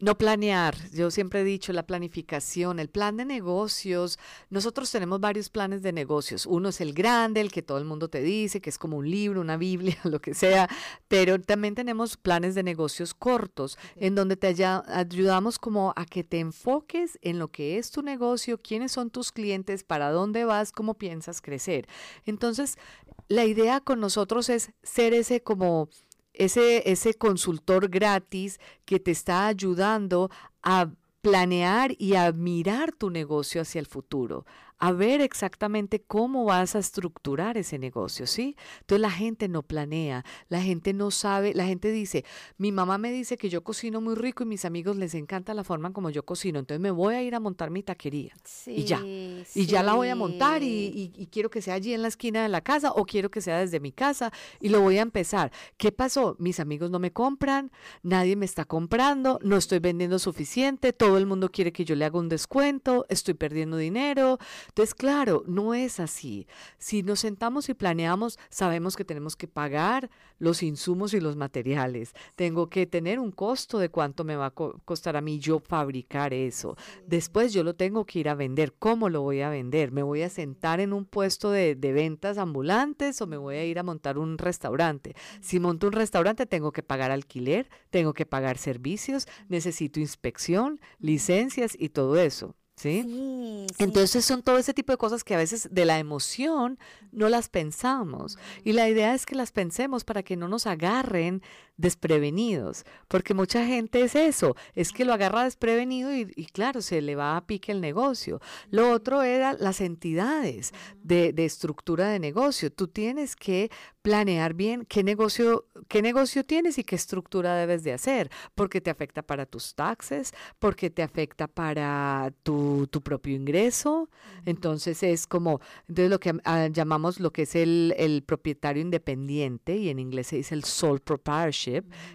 No 0.00 0.18
planear. 0.18 0.76
Yo 0.90 1.10
siempre 1.12 1.40
he 1.40 1.44
dicho 1.44 1.72
la 1.72 1.86
planificación, 1.86 2.80
el 2.80 2.90
plan 2.90 3.16
de 3.16 3.24
negocios. 3.24 4.18
Nosotros 4.50 4.90
tenemos 4.90 5.20
varios 5.20 5.50
planes 5.50 5.82
de 5.82 5.92
negocios. 5.92 6.46
Uno 6.46 6.70
es 6.70 6.80
el 6.80 6.92
grande, 6.92 7.40
el 7.40 7.52
que 7.52 7.62
todo 7.62 7.78
el 7.78 7.84
mundo 7.84 8.08
te 8.08 8.20
dice, 8.20 8.60
que 8.60 8.70
es 8.70 8.76
como 8.76 8.96
un 8.96 9.08
libro, 9.08 9.40
una 9.40 9.56
Biblia, 9.56 9.96
lo 10.04 10.20
que 10.20 10.34
sea. 10.34 10.68
Pero 11.06 11.40
también 11.40 11.76
tenemos 11.76 12.16
planes 12.16 12.56
de 12.56 12.64
negocios 12.64 13.14
cortos, 13.14 13.78
en 13.94 14.16
donde 14.16 14.36
te 14.36 14.48
ayudamos 14.48 15.60
como 15.60 15.92
a 15.94 16.04
que 16.06 16.24
te 16.24 16.40
enfoques 16.40 17.18
en 17.22 17.38
lo 17.38 17.48
que 17.48 17.78
es 17.78 17.92
tu 17.92 18.02
negocio, 18.02 18.60
quiénes 18.60 18.90
son 18.90 19.10
tus 19.10 19.30
clientes, 19.30 19.84
para 19.84 20.10
dónde 20.10 20.44
vas, 20.44 20.72
cómo 20.72 20.94
piensas 20.94 21.40
crecer. 21.40 21.86
Entonces, 22.26 22.78
la 23.28 23.44
idea 23.44 23.80
con 23.80 24.00
nosotros 24.00 24.48
es 24.48 24.72
ser 24.82 25.14
ese 25.14 25.42
como 25.42 25.88
ese, 26.32 26.90
ese 26.90 27.14
consultor 27.14 27.88
gratis 27.88 28.60
que 28.84 29.00
te 29.00 29.12
está 29.12 29.46
ayudando 29.46 30.30
a 30.62 30.90
planear 31.22 31.94
y 31.98 32.16
a 32.16 32.32
mirar 32.32 32.92
tu 32.92 33.08
negocio 33.08 33.62
hacia 33.62 33.78
el 33.78 33.86
futuro, 33.86 34.44
a 34.84 34.92
ver 34.92 35.22
exactamente 35.22 36.02
cómo 36.02 36.44
vas 36.44 36.76
a 36.76 36.78
estructurar 36.78 37.56
ese 37.56 37.78
negocio, 37.78 38.26
¿sí? 38.26 38.54
Entonces 38.80 39.00
la 39.00 39.10
gente 39.10 39.48
no 39.48 39.62
planea, 39.62 40.26
la 40.50 40.60
gente 40.60 40.92
no 40.92 41.10
sabe, 41.10 41.54
la 41.54 41.64
gente 41.64 41.90
dice, 41.90 42.26
mi 42.58 42.70
mamá 42.70 42.98
me 42.98 43.10
dice 43.10 43.38
que 43.38 43.48
yo 43.48 43.64
cocino 43.64 44.02
muy 44.02 44.14
rico 44.14 44.42
y 44.42 44.46
mis 44.46 44.66
amigos 44.66 44.98
les 44.98 45.14
encanta 45.14 45.54
la 45.54 45.64
forma 45.64 45.94
como 45.94 46.10
yo 46.10 46.26
cocino, 46.26 46.58
entonces 46.58 46.82
me 46.82 46.90
voy 46.90 47.14
a 47.14 47.22
ir 47.22 47.34
a 47.34 47.40
montar 47.40 47.70
mi 47.70 47.82
taquería 47.82 48.34
y 48.66 48.84
ya, 48.84 49.00
y 49.02 49.64
ya 49.64 49.82
la 49.82 49.94
voy 49.94 50.10
a 50.10 50.16
montar 50.16 50.62
y, 50.62 51.12
y 51.16 51.28
quiero 51.28 51.48
que 51.48 51.62
sea 51.62 51.72
allí 51.72 51.94
en 51.94 52.02
la 52.02 52.08
esquina 52.08 52.42
de 52.42 52.50
la 52.50 52.60
casa 52.60 52.92
o 52.92 53.06
quiero 53.06 53.30
que 53.30 53.40
sea 53.40 53.60
desde 53.60 53.80
mi 53.80 53.90
casa 53.90 54.34
y 54.60 54.68
lo 54.68 54.82
voy 54.82 54.98
a 54.98 55.02
empezar. 55.02 55.50
¿Qué 55.78 55.92
pasó? 55.92 56.36
Mis 56.38 56.60
amigos 56.60 56.90
no 56.90 56.98
me 56.98 57.10
compran, 57.10 57.72
nadie 58.02 58.36
me 58.36 58.44
está 58.44 58.66
comprando, 58.66 59.38
no 59.42 59.56
estoy 59.56 59.78
vendiendo 59.78 60.18
suficiente, 60.18 60.92
todo 60.92 61.16
el 61.16 61.24
mundo 61.24 61.50
quiere 61.50 61.72
que 61.72 61.86
yo 61.86 61.94
le 61.94 62.04
haga 62.04 62.18
un 62.18 62.28
descuento, 62.28 63.06
estoy 63.08 63.32
perdiendo 63.32 63.78
dinero. 63.78 64.38
Entonces, 64.74 64.96
claro, 64.96 65.44
no 65.46 65.72
es 65.72 66.00
así. 66.00 66.48
Si 66.78 67.04
nos 67.04 67.20
sentamos 67.20 67.68
y 67.68 67.74
planeamos, 67.74 68.40
sabemos 68.50 68.96
que 68.96 69.04
tenemos 69.04 69.36
que 69.36 69.46
pagar 69.46 70.10
los 70.40 70.64
insumos 70.64 71.14
y 71.14 71.20
los 71.20 71.36
materiales. 71.36 72.12
Tengo 72.34 72.68
que 72.68 72.84
tener 72.84 73.20
un 73.20 73.30
costo 73.30 73.78
de 73.78 73.88
cuánto 73.88 74.24
me 74.24 74.34
va 74.34 74.46
a 74.46 74.50
costar 74.50 75.16
a 75.16 75.20
mí 75.20 75.38
yo 75.38 75.60
fabricar 75.60 76.34
eso. 76.34 76.76
Después 77.06 77.52
yo 77.52 77.62
lo 77.62 77.76
tengo 77.76 78.04
que 78.04 78.18
ir 78.18 78.28
a 78.28 78.34
vender. 78.34 78.74
¿Cómo 78.76 79.08
lo 79.08 79.22
voy 79.22 79.42
a 79.42 79.48
vender? 79.48 79.92
¿Me 79.92 80.02
voy 80.02 80.22
a 80.22 80.28
sentar 80.28 80.80
en 80.80 80.92
un 80.92 81.04
puesto 81.04 81.52
de, 81.52 81.76
de 81.76 81.92
ventas 81.92 82.36
ambulantes 82.36 83.22
o 83.22 83.28
me 83.28 83.36
voy 83.36 83.54
a 83.54 83.64
ir 83.64 83.78
a 83.78 83.84
montar 83.84 84.18
un 84.18 84.38
restaurante? 84.38 85.14
Si 85.40 85.60
monto 85.60 85.86
un 85.86 85.92
restaurante, 85.92 86.46
tengo 86.46 86.72
que 86.72 86.82
pagar 86.82 87.12
alquiler, 87.12 87.70
tengo 87.90 88.12
que 88.12 88.26
pagar 88.26 88.58
servicios, 88.58 89.28
necesito 89.48 90.00
inspección, 90.00 90.80
licencias 90.98 91.76
y 91.78 91.90
todo 91.90 92.18
eso. 92.18 92.56
¿Sí? 92.76 93.66
Entonces 93.78 94.24
son 94.24 94.42
todo 94.42 94.58
ese 94.58 94.74
tipo 94.74 94.92
de 94.92 94.98
cosas 94.98 95.22
que 95.22 95.34
a 95.34 95.38
veces 95.38 95.68
de 95.70 95.84
la 95.84 95.98
emoción 95.98 96.78
no 97.12 97.28
las 97.28 97.48
pensamos. 97.48 98.36
Y 98.64 98.72
la 98.72 98.88
idea 98.88 99.14
es 99.14 99.26
que 99.26 99.36
las 99.36 99.52
pensemos 99.52 100.04
para 100.04 100.22
que 100.24 100.36
no 100.36 100.48
nos 100.48 100.66
agarren 100.66 101.42
desprevenidos, 101.76 102.84
porque 103.08 103.34
mucha 103.34 103.66
gente 103.66 104.02
es 104.02 104.14
eso, 104.14 104.56
es 104.74 104.92
que 104.92 105.04
lo 105.04 105.12
agarra 105.12 105.44
desprevenido 105.44 106.14
y, 106.14 106.46
claro, 106.52 106.80
se 106.80 107.02
le 107.02 107.16
va 107.16 107.36
a 107.36 107.46
pique 107.46 107.72
el 107.72 107.80
negocio. 107.80 108.40
Lo 108.70 108.90
otro 108.90 109.22
era 109.22 109.54
las 109.54 109.80
entidades 109.80 110.72
de, 111.02 111.32
de, 111.32 111.44
estructura 111.44 112.08
de 112.08 112.20
negocio. 112.20 112.70
Tú 112.70 112.86
tienes 112.88 113.34
que 113.34 113.70
planear 114.02 114.54
bien 114.54 114.84
qué 114.86 115.02
negocio, 115.02 115.66
qué 115.88 116.02
negocio 116.02 116.44
tienes 116.44 116.78
y 116.78 116.84
qué 116.84 116.94
estructura 116.94 117.56
debes 117.56 117.82
de 117.82 117.92
hacer, 117.92 118.30
porque 118.54 118.80
te 118.80 118.90
afecta 118.90 119.22
para 119.22 119.46
tus 119.46 119.74
taxes, 119.74 120.32
porque 120.58 120.90
te 120.90 121.02
afecta 121.02 121.48
para 121.48 122.32
tu, 122.42 122.86
tu 122.88 123.02
propio 123.02 123.34
ingreso. 123.34 124.08
Entonces 124.44 125.02
es 125.02 125.26
como, 125.26 125.60
entonces 125.88 126.10
lo 126.10 126.20
que 126.20 126.34
ah, 126.44 126.68
llamamos 126.68 127.18
lo 127.18 127.32
que 127.32 127.42
es 127.42 127.56
el, 127.56 127.94
el 127.96 128.22
propietario 128.22 128.82
independiente 128.82 129.76
y 129.76 129.88
en 129.88 129.98
inglés 129.98 130.28
se 130.28 130.36
dice 130.36 130.54
el 130.54 130.64
sole 130.64 131.00
proprietorship 131.00 131.63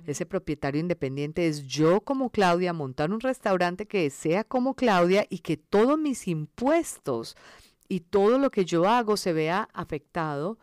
ese 0.05 0.25
propietario 0.25 0.81
independiente 0.81 1.47
es 1.47 1.65
yo 1.65 2.01
como 2.01 2.29
Claudia, 2.29 2.73
montar 2.73 3.11
un 3.11 3.19
restaurante 3.19 3.87
que 3.87 4.09
sea 4.09 4.43
como 4.43 4.75
Claudia 4.75 5.25
y 5.29 5.39
que 5.39 5.57
todos 5.57 5.97
mis 5.97 6.27
impuestos 6.27 7.35
y 7.87 8.01
todo 8.01 8.37
lo 8.37 8.51
que 8.51 8.65
yo 8.65 8.87
hago 8.87 9.17
se 9.17 9.33
vea 9.33 9.67
afectado 9.73 10.57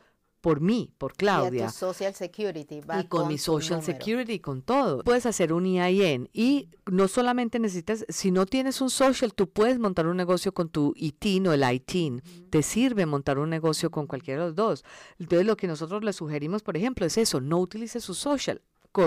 por 0.47 0.61
mí, 0.61 0.93
por 0.97 1.15
Claudia. 1.15 1.67
Y, 1.67 1.71
social 1.71 2.15
security, 2.15 2.77
y 3.01 3.05
con, 3.09 3.27
mi 3.27 3.37
Social 3.37 3.83
Security, 3.83 4.39
con 4.39 4.63
todo. 4.63 5.03
Puedes 5.03 5.27
hacer 5.27 5.53
un 5.53 5.67
EIN 5.67 6.31
y 6.33 6.69
no 6.89 7.09
solamente 7.09 7.59
necesitas, 7.59 8.07
si 8.09 8.31
no 8.31 8.47
tienes 8.47 8.81
un 8.81 8.89
social, 8.89 9.35
tú 9.35 9.49
puedes 9.49 9.81
montar 9.81 10.07
un 10.07 10.17
negocio 10.17 10.55
con 10.55 10.69
tu 10.69 10.93
ITIN 10.95 11.49
o 11.49 11.53
el 11.53 11.65
ITIN. 11.69 12.23
Te 12.49 12.63
sirve 12.63 13.07
montar 13.07 13.41
un 13.41 13.51
negocio 13.51 13.91
con 13.91 14.07
cualquiera 14.07 14.43
de 14.43 14.47
los 14.47 14.55
dos. 14.55 14.85
Entonces, 15.19 15.49
lo 15.49 15.57
que 15.57 15.67
nosotros 15.67 16.05
le 16.05 16.13
sugerimos, 16.13 16.63
por 16.63 16.77
ejemplo, 16.77 17.05
es 17.05 17.19
eso, 17.19 17.41
no 17.41 17.59
utilice 17.59 18.01
su 18.01 18.15
social 18.15 18.63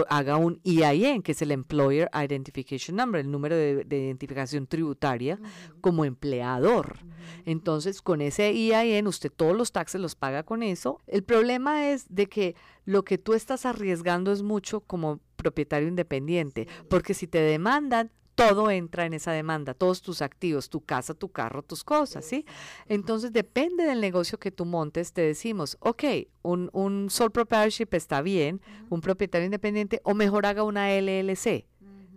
haga 0.09 0.37
un 0.37 0.59
EIN, 0.63 1.21
que 1.21 1.33
es 1.33 1.41
el 1.41 1.51
Employer 1.51 2.09
Identification 2.13 2.97
Number, 2.97 3.21
el 3.21 3.31
número 3.31 3.55
de, 3.55 3.85
identificación 3.89 4.67
tributaria 4.67 5.39
como 5.81 6.05
empleador. 6.05 6.99
Entonces, 7.45 8.01
con 8.01 8.21
ese 8.21 8.49
EIN, 8.49 9.07
usted 9.07 9.31
todos 9.31 9.55
los 9.55 9.71
taxes 9.71 10.01
los 10.01 10.15
paga 10.15 10.43
con 10.43 10.63
eso. 10.63 10.99
El 11.07 11.23
problema 11.23 11.89
es 11.89 12.05
de 12.09 12.27
que 12.27 12.55
lo 12.85 13.03
que 13.03 13.17
tú 13.17 13.33
estás 13.33 13.65
arriesgando 13.65 14.31
es 14.31 14.41
mucho 14.41 14.81
como 14.81 15.19
propietario 15.35 15.87
independiente, 15.87 16.67
porque 16.89 17.13
si 17.13 17.27
te 17.27 17.39
demandan, 17.39 18.11
todo 18.39 18.71
entra 18.71 19.05
en 19.05 19.13
esa 19.13 19.33
demanda, 19.33 19.73
todos 19.73 20.01
tus 20.01 20.21
activos, 20.21 20.69
tu 20.69 20.79
casa, 20.79 21.13
tu 21.13 21.29
carro, 21.29 21.61
tus 21.61 21.83
cosas, 21.83 22.23
¿sí? 22.23 22.45
Entonces, 22.87 23.33
depende 23.33 23.83
del 23.83 23.99
negocio 23.99 24.39
que 24.39 24.49
tú 24.49 24.63
montes, 24.63 25.11
te 25.11 25.21
decimos, 25.21 25.75
ok, 25.81 26.03
un, 26.41 26.69
un 26.71 27.09
sole 27.09 27.31
proprietorship 27.31 27.89
está 27.91 28.21
bien, 28.21 28.61
un 28.89 29.01
propietario 29.01 29.43
independiente, 29.45 29.99
o 30.05 30.13
mejor 30.13 30.45
haga 30.45 30.63
una 30.63 30.89
LLC, 30.89 31.65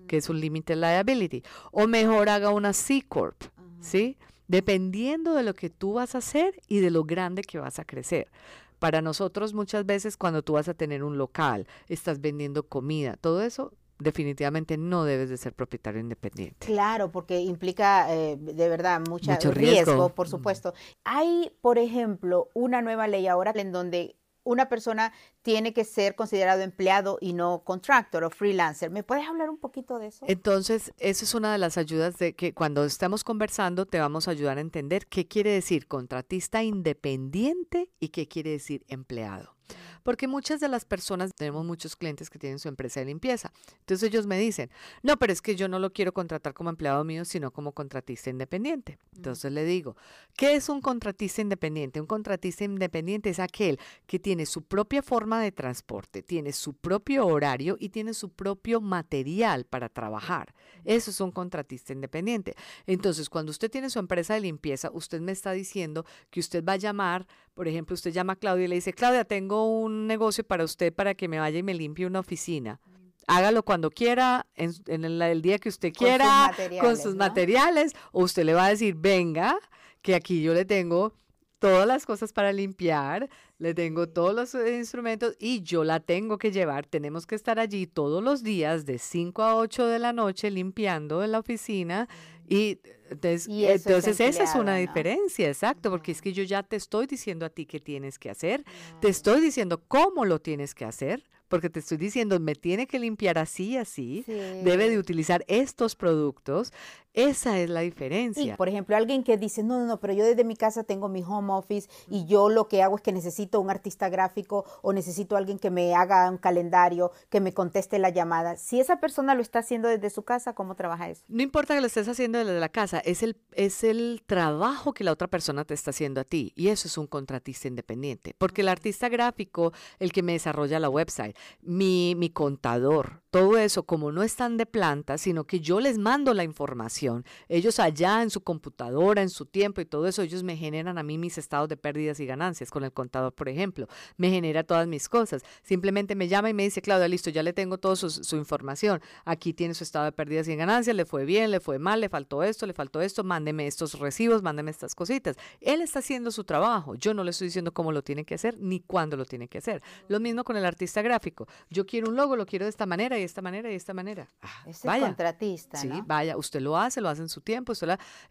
que 0.07 0.17
es 0.17 0.29
un 0.29 0.41
limited 0.41 0.77
liability, 0.77 1.43
o 1.73 1.89
mejor 1.89 2.29
haga 2.29 2.51
una 2.51 2.73
C 2.73 3.03
Corp, 3.09 3.43
¿sí? 3.81 4.17
Dependiendo 4.47 5.35
de 5.35 5.43
lo 5.43 5.55
que 5.55 5.71
tú 5.71 5.95
vas 5.95 6.15
a 6.15 6.19
hacer 6.19 6.61
y 6.69 6.79
de 6.79 6.93
lo 6.93 7.03
grande 7.03 7.43
que 7.43 7.59
vas 7.59 7.81
a 7.81 7.85
crecer. 7.85 8.31
Para 8.79 9.03
nosotros 9.03 9.55
muchas 9.55 9.87
veces 9.87 10.17
cuando 10.17 10.43
tú 10.43 10.53
vas 10.53 10.69
a 10.69 10.75
tener 10.75 11.03
un 11.03 11.19
local, 11.19 11.67
estás 11.89 12.21
vendiendo 12.21 12.63
comida, 12.63 13.17
todo 13.17 13.43
eso 13.43 13.73
definitivamente 14.03 14.77
no 14.77 15.05
debes 15.05 15.31
de 15.31 15.37
ser 15.37 15.55
propietario 15.55 16.01
independiente. 16.01 16.67
Claro, 16.67 17.11
porque 17.11 17.41
implica 17.41 18.13
eh, 18.15 18.37
de 18.39 18.69
verdad 18.69 19.01
mucho 19.09 19.33
riesgo, 19.53 20.11
por 20.11 20.29
supuesto. 20.29 20.75
Hay, 21.05 21.53
por 21.61 21.79
ejemplo, 21.79 22.49
una 22.55 22.83
nueva 22.83 23.07
ley 23.09 23.27
ahora 23.27 23.53
en 23.55 23.73
donde 23.73 24.17
una 24.45 24.69
persona 24.69 25.13
tiene 25.43 25.73
que 25.73 25.85
ser 25.85 26.15
considerado 26.15 26.63
empleado 26.63 27.19
y 27.21 27.33
no 27.33 27.63
contractor 27.65 28.25
o 28.25 28.31
freelancer. 28.31 28.91
¿Me 28.91 29.03
puedes 29.03 29.27
hablar 29.29 29.51
un 29.51 29.59
poquito 29.59 29.99
de 29.99 30.09
eso? 30.09 30.25
Entonces, 30.29 30.93
eso 30.99 31.25
es 31.25 31.35
una 31.35 31.53
de 31.53 31.59
las 31.59 31.79
ayudas 31.79 32.19
de 32.19 32.35
que 32.35 32.53
cuando 32.53 32.85
estamos 32.85 33.25
conversando 33.25 33.87
te 33.87 34.01
vamos 34.01 34.29
a 34.29 34.33
ayudar 34.33 34.59
a 34.59 34.61
entender 34.61 35.07
qué 35.07 35.27
quiere 35.27 35.51
decir 35.51 35.87
contratista 35.87 36.63
independiente 36.63 37.91
y 38.01 38.09
qué 38.09 38.29
quiere 38.29 38.51
decir 38.51 38.85
empleado. 38.89 39.57
Porque 40.03 40.29
muchas 40.29 40.61
de 40.61 40.69
las 40.69 40.85
personas, 40.85 41.33
tenemos 41.35 41.65
muchos 41.65 41.97
clientes 41.97 42.31
que 42.31 42.39
tienen 42.39 42.59
su 42.59 42.69
empresa 42.69 43.01
de 43.01 43.07
limpieza. 43.07 43.53
Entonces 43.81 44.09
ellos 44.09 44.27
me 44.27 44.39
dicen, 44.39 44.71
no, 45.03 45.19
pero 45.19 45.33
es 45.33 45.43
que 45.43 45.57
yo 45.57 45.69
no 45.69 45.79
lo 45.79 45.93
quiero 45.93 46.13
contratar 46.13 46.55
como 46.55 46.71
empleado 46.71 47.05
mío, 47.05 47.25
sino 47.25 47.53
como 47.53 47.73
contratista 47.73 48.31
independiente. 48.31 48.99
Entonces 49.17 49.53
le 49.53 49.65
digo, 49.65 49.97
¿qué 50.37 50.55
es 50.55 50.69
un 50.69 50.81
contratista 50.81 51.43
independiente? 51.43 52.01
Un 52.01 52.07
contratista 52.07 52.65
independiente 52.65 53.31
es 53.31 53.39
aquel 53.39 53.79
que 54.07 54.19
tiene 54.19 54.47
su 54.47 54.63
propia 54.63 55.03
forma 55.03 55.41
de 55.41 55.53
transporte, 55.53 56.23
tiene 56.23 56.53
su 56.53 56.75
propio 56.75 57.27
horario 57.27 57.77
y 57.79 57.91
tiene 57.91 58.15
su 58.15 58.31
propio 58.31 58.81
material 58.81 59.65
para 59.65 59.89
trabajar. 59.89 60.55
Eso 60.85 61.11
es 61.11 61.21
un 61.21 61.31
contratista 61.31 61.93
independiente. 61.93 62.55
Entonces, 62.87 63.29
cuando 63.29 63.51
usted 63.51 63.71
tiene 63.71 63.91
su 63.91 63.99
empresa 63.99 64.35
de 64.35 64.41
limpieza, 64.41 64.91
usted 64.93 65.21
me 65.21 65.33
está 65.33 65.53
diciendo 65.53 66.05
que 66.31 66.41
usted 66.41 66.65
va 66.65 66.75
a 66.75 66.77
llamar, 66.77 67.27
por 67.55 67.69
ejemplo, 67.69 67.95
usted 67.95 68.13
llama 68.13 68.35
a 68.35 68.37
Claudia 68.37 68.65
y 68.65 68.69
le 68.69 68.75
dice, 68.77 68.93
Claudia, 68.93 69.25
tengo 69.25 69.81
un 69.81 70.07
negocio 70.07 70.45
para 70.45 70.65
usted 70.65 70.93
para 70.93 71.15
que 71.15 71.29
me 71.29 71.39
vaya 71.39 71.59
y 71.59 71.63
me 71.63 71.75
limpie 71.75 72.07
una 72.07 72.21
oficina. 72.21 72.81
Hágalo 73.27 73.63
cuando 73.63 73.91
quiera, 73.91 74.47
en, 74.55 75.05
el, 75.05 75.43
día 75.43 75.59
que 75.59 75.69
usted 75.69 75.93
quiera, 75.93 76.53
con 76.81 76.97
sus 76.97 77.15
materiales, 77.15 77.93
o 78.11 78.25
usted 78.25 78.45
le 78.45 78.55
va 78.55 78.67
a 78.67 78.71
decir, 78.71 78.95
venga, 78.97 79.57
que 80.01 80.15
aquí 80.15 80.43
yo 80.43 80.55
le 80.55 80.65
tengo 80.65 81.15
todas 81.63 81.87
las 81.87 82.07
cosas 82.07 82.33
para 82.33 82.53
limpiar, 82.53 83.31
le 83.59 83.73
tengo 83.73 84.09
todos 84.09 84.35
los 84.35 84.53
eh, 84.57 84.79
instrumentos 84.79 85.37
y 85.39 85.63
yo 85.63 85.85
la 85.85 86.01
tengo 86.01 86.37
que 86.37 86.51
llevar. 86.51 86.87
Tenemos 86.87 87.25
que 87.25 87.37
estar 87.37 87.61
allí 87.61 87.87
todos 87.87 88.21
los 88.21 88.43
días 88.43 88.85
de 88.85 88.99
5 88.99 89.43
a 89.45 89.55
8 89.55 89.87
de 89.87 90.01
la 90.01 90.13
noche 90.13 90.51
limpiando 90.51 91.23
en 91.23 91.31
la 91.31 91.39
oficina 91.39 92.09
y 92.49 92.79
entonces, 93.11 93.47
entonces 93.49 94.21
esa 94.21 94.45
es 94.45 94.55
una 94.55 94.77
diferencia, 94.77 95.49
exacto, 95.49 95.91
porque 95.91 96.13
es 96.13 96.23
que 96.23 96.33
yo 96.33 96.43
ya 96.43 96.63
te 96.63 96.77
estoy 96.77 97.07
diciendo 97.07 97.47
a 97.47 97.51
ti 97.51 97.67
qué 97.67 97.81
tienes 97.81 98.19
que 98.19 98.31
hacer, 98.31 98.65
te 99.01 99.09
estoy 99.09 99.41
diciendo 99.41 99.83
cómo 99.87 100.25
lo 100.25 100.41
tienes 100.41 100.75
que 100.75 100.85
hacer, 100.85 101.23
porque 101.49 101.69
te 101.69 101.81
estoy 101.81 101.99
diciendo, 101.99 102.41
me 102.41 102.55
tiene 102.55 102.87
que 102.87 102.99
limpiar 102.99 103.37
así, 103.37 103.77
así, 103.77 104.25
debe 104.27 104.89
de 104.89 104.99
utilizar 104.99 105.45
estos 105.49 105.95
productos. 105.97 106.73
Esa 107.15 107.59
es 107.59 107.69
la 107.69 107.81
diferencia. 107.81 108.57
por 108.57 108.69
ejemplo, 108.69 108.97
alguien 108.97 109.23
que 109.23 109.37
dice, 109.37 109.63
no, 109.63 109.79
no, 109.79 109.87
no, 109.87 110.01
pero 110.01 110.15
yo 110.15 110.25
desde 110.25 110.45
mi 110.45 110.57
casa 110.57 110.85
tengo 110.85 111.09
mi 111.09 111.23
home 111.23 111.53
office 111.53 111.89
y 112.09 112.25
yo 112.25 112.49
lo 112.49 112.69
que 112.69 112.83
hago 112.83 112.97
es 112.97 113.03
que 113.03 113.13
necesito 113.13 113.61
un 113.61 113.71
artista 113.71 114.09
gráfico 114.09 114.65
o 114.81 114.93
necesito 114.93 115.37
alguien 115.37 115.59
que 115.59 115.71
me 115.71 115.95
haga 115.95 116.31
un 116.31 116.39
calendario, 116.39 117.13
que 117.29 117.41
me 117.41 117.53
conteste 117.53 117.99
la 117.99 118.11
llamada. 118.11 118.57
Si 118.57 118.81
esa 118.81 119.01
persona 119.01 119.35
lo 119.35 119.43
está 119.43 119.59
haciendo 119.59 119.89
desde 119.89 120.11
su 120.11 120.23
casa, 120.23 120.55
¿cómo 120.55 120.75
trabaja 120.75 121.11
eso? 121.11 121.23
No 121.29 121.43
importa 121.43 121.75
que 121.75 121.81
lo 121.81 121.87
estés 121.87 122.09
haciendo 122.09 122.39
desde 122.39 122.59
la 122.59 122.71
casa, 122.71 122.99
es 123.01 123.23
el, 123.23 123.37
es 123.53 123.85
el 123.85 124.23
trabajo 124.27 124.95
que 124.95 125.05
la 125.05 125.13
otra 125.13 125.29
persona 125.29 125.65
te 125.65 125.75
está 125.75 125.91
haciendo 125.91 126.21
a 126.21 126.25
ti 126.25 126.53
y 126.57 126.69
eso 126.69 126.89
es 126.89 126.97
un 126.97 127.07
contratista 127.07 127.69
independiente, 127.69 128.35
porque 128.39 128.63
el 128.63 128.69
artista 128.69 129.09
gráfico, 129.09 129.73
el 129.99 130.13
que 130.13 130.23
me 130.23 130.33
desarrolla 130.33 130.81
la 130.81 130.89
website, 130.89 131.37
mi, 131.61 132.15
mi 132.17 132.31
contador, 132.31 133.22
todo 133.33 133.57
eso, 133.57 133.85
como 133.85 134.13
no 134.13 134.23
están 134.23 134.59
de 134.59 134.67
planta, 134.67 135.17
sino 135.17 135.45
que 135.45 135.59
yo 135.59 135.81
les 135.81 135.97
mando 135.97 136.35
la 136.35 136.45
información. 136.45 137.25
Ellos 137.49 137.81
allá 137.81 138.23
en 138.23 138.29
su 138.29 138.43
computadora, 138.43 139.23
en 139.23 139.31
su 139.31 139.47
tiempo 139.47 139.81
y 139.81 139.87
todo 139.87 140.07
eso, 140.07 140.21
ellos 140.21 140.43
me 140.43 140.55
generan 140.55 140.99
a 140.99 141.03
mí 141.03 141.17
mis 141.17 141.39
estados 141.39 141.67
de 141.71 141.79
pérdidas 141.79 142.21
y 142.21 142.27
ganancias 142.27 142.71
con 142.71 142.85
el 142.85 142.93
contador, 142.93 143.33
por 143.33 143.49
ejemplo. 143.49 143.89
Me 144.19 144.29
genera 144.29 144.65
todas 144.65 144.87
mis 144.87 145.09
cosas. 145.09 145.43
Simplemente 145.63 146.15
me 146.15 146.29
llama 146.29 146.51
y 146.51 146.53
me 146.53 146.65
dice, 146.65 146.83
Claudia, 146.83 147.09
listo, 147.09 147.31
ya 147.31 147.43
le 147.43 147.55
tengo 147.55 147.79
toda 147.79 147.97
su, 147.97 148.11
su 148.11 148.37
información. 148.37 149.01
Aquí 149.25 149.55
tiene 149.55 149.73
su 149.73 149.83
estado 149.83 150.05
de 150.05 150.13
pérdidas 150.13 150.47
y 150.49 150.55
ganancias, 150.55 150.95
le 150.95 151.07
fue 151.07 151.25
bien, 151.25 151.51
le 151.51 151.61
fue 151.61 151.79
mal, 151.79 152.03
le 152.03 152.11
faltó 152.11 152.43
esto, 152.43 152.67
le 152.67 152.75
faltó 152.75 153.01
esto, 153.01 153.25
mándeme 153.25 153.67
estos 153.67 153.99
recibos, 153.99 154.43
mándeme 154.43 154.71
estas 154.71 154.95
cositas. 154.95 155.37
Él 155.63 155.81
está 155.81 156.01
haciendo 156.01 156.33
su 156.33 156.45
trabajo. 156.45 156.97
Yo 156.97 157.15
no 157.15 157.25
le 157.25 157.31
estoy 157.31 157.47
diciendo 157.47 157.73
cómo 157.73 157.93
lo 157.93 158.03
tiene 158.03 158.27
que 158.27 158.35
hacer 158.35 158.59
ni 158.59 158.81
cuándo 158.81 159.17
lo 159.17 159.25
tiene 159.25 159.49
que 159.49 159.57
hacer. 159.57 159.83
Lo 160.09 160.21
mismo 160.21 160.45
con 160.45 160.59
el 160.59 160.67
artista 160.67 161.01
gráfico. 161.01 161.49
Yo 161.71 161.87
quiero 161.87 162.11
un 162.11 162.17
logo, 162.17 162.37
lo 162.37 162.45
quiero 162.45 162.67
de 162.67 162.69
esta 162.69 162.85
manera 162.85 163.22
y 163.23 163.25
esta 163.25 163.41
manera 163.43 163.71
y 163.71 163.75
esta 163.75 163.95
manera. 163.95 164.29
Ah, 164.43 164.65
es 164.67 164.83
vaya. 164.83 165.07
contratista. 165.07 165.79
Sí, 165.79 165.91
vaya, 166.07 166.37
usted 166.37 166.61
lo 166.61 166.77
hace, 166.77 167.01
lo 167.01 167.09
hace 167.09 167.23
en 167.23 167.29
su 167.29 167.41
tiempo. 167.41 167.73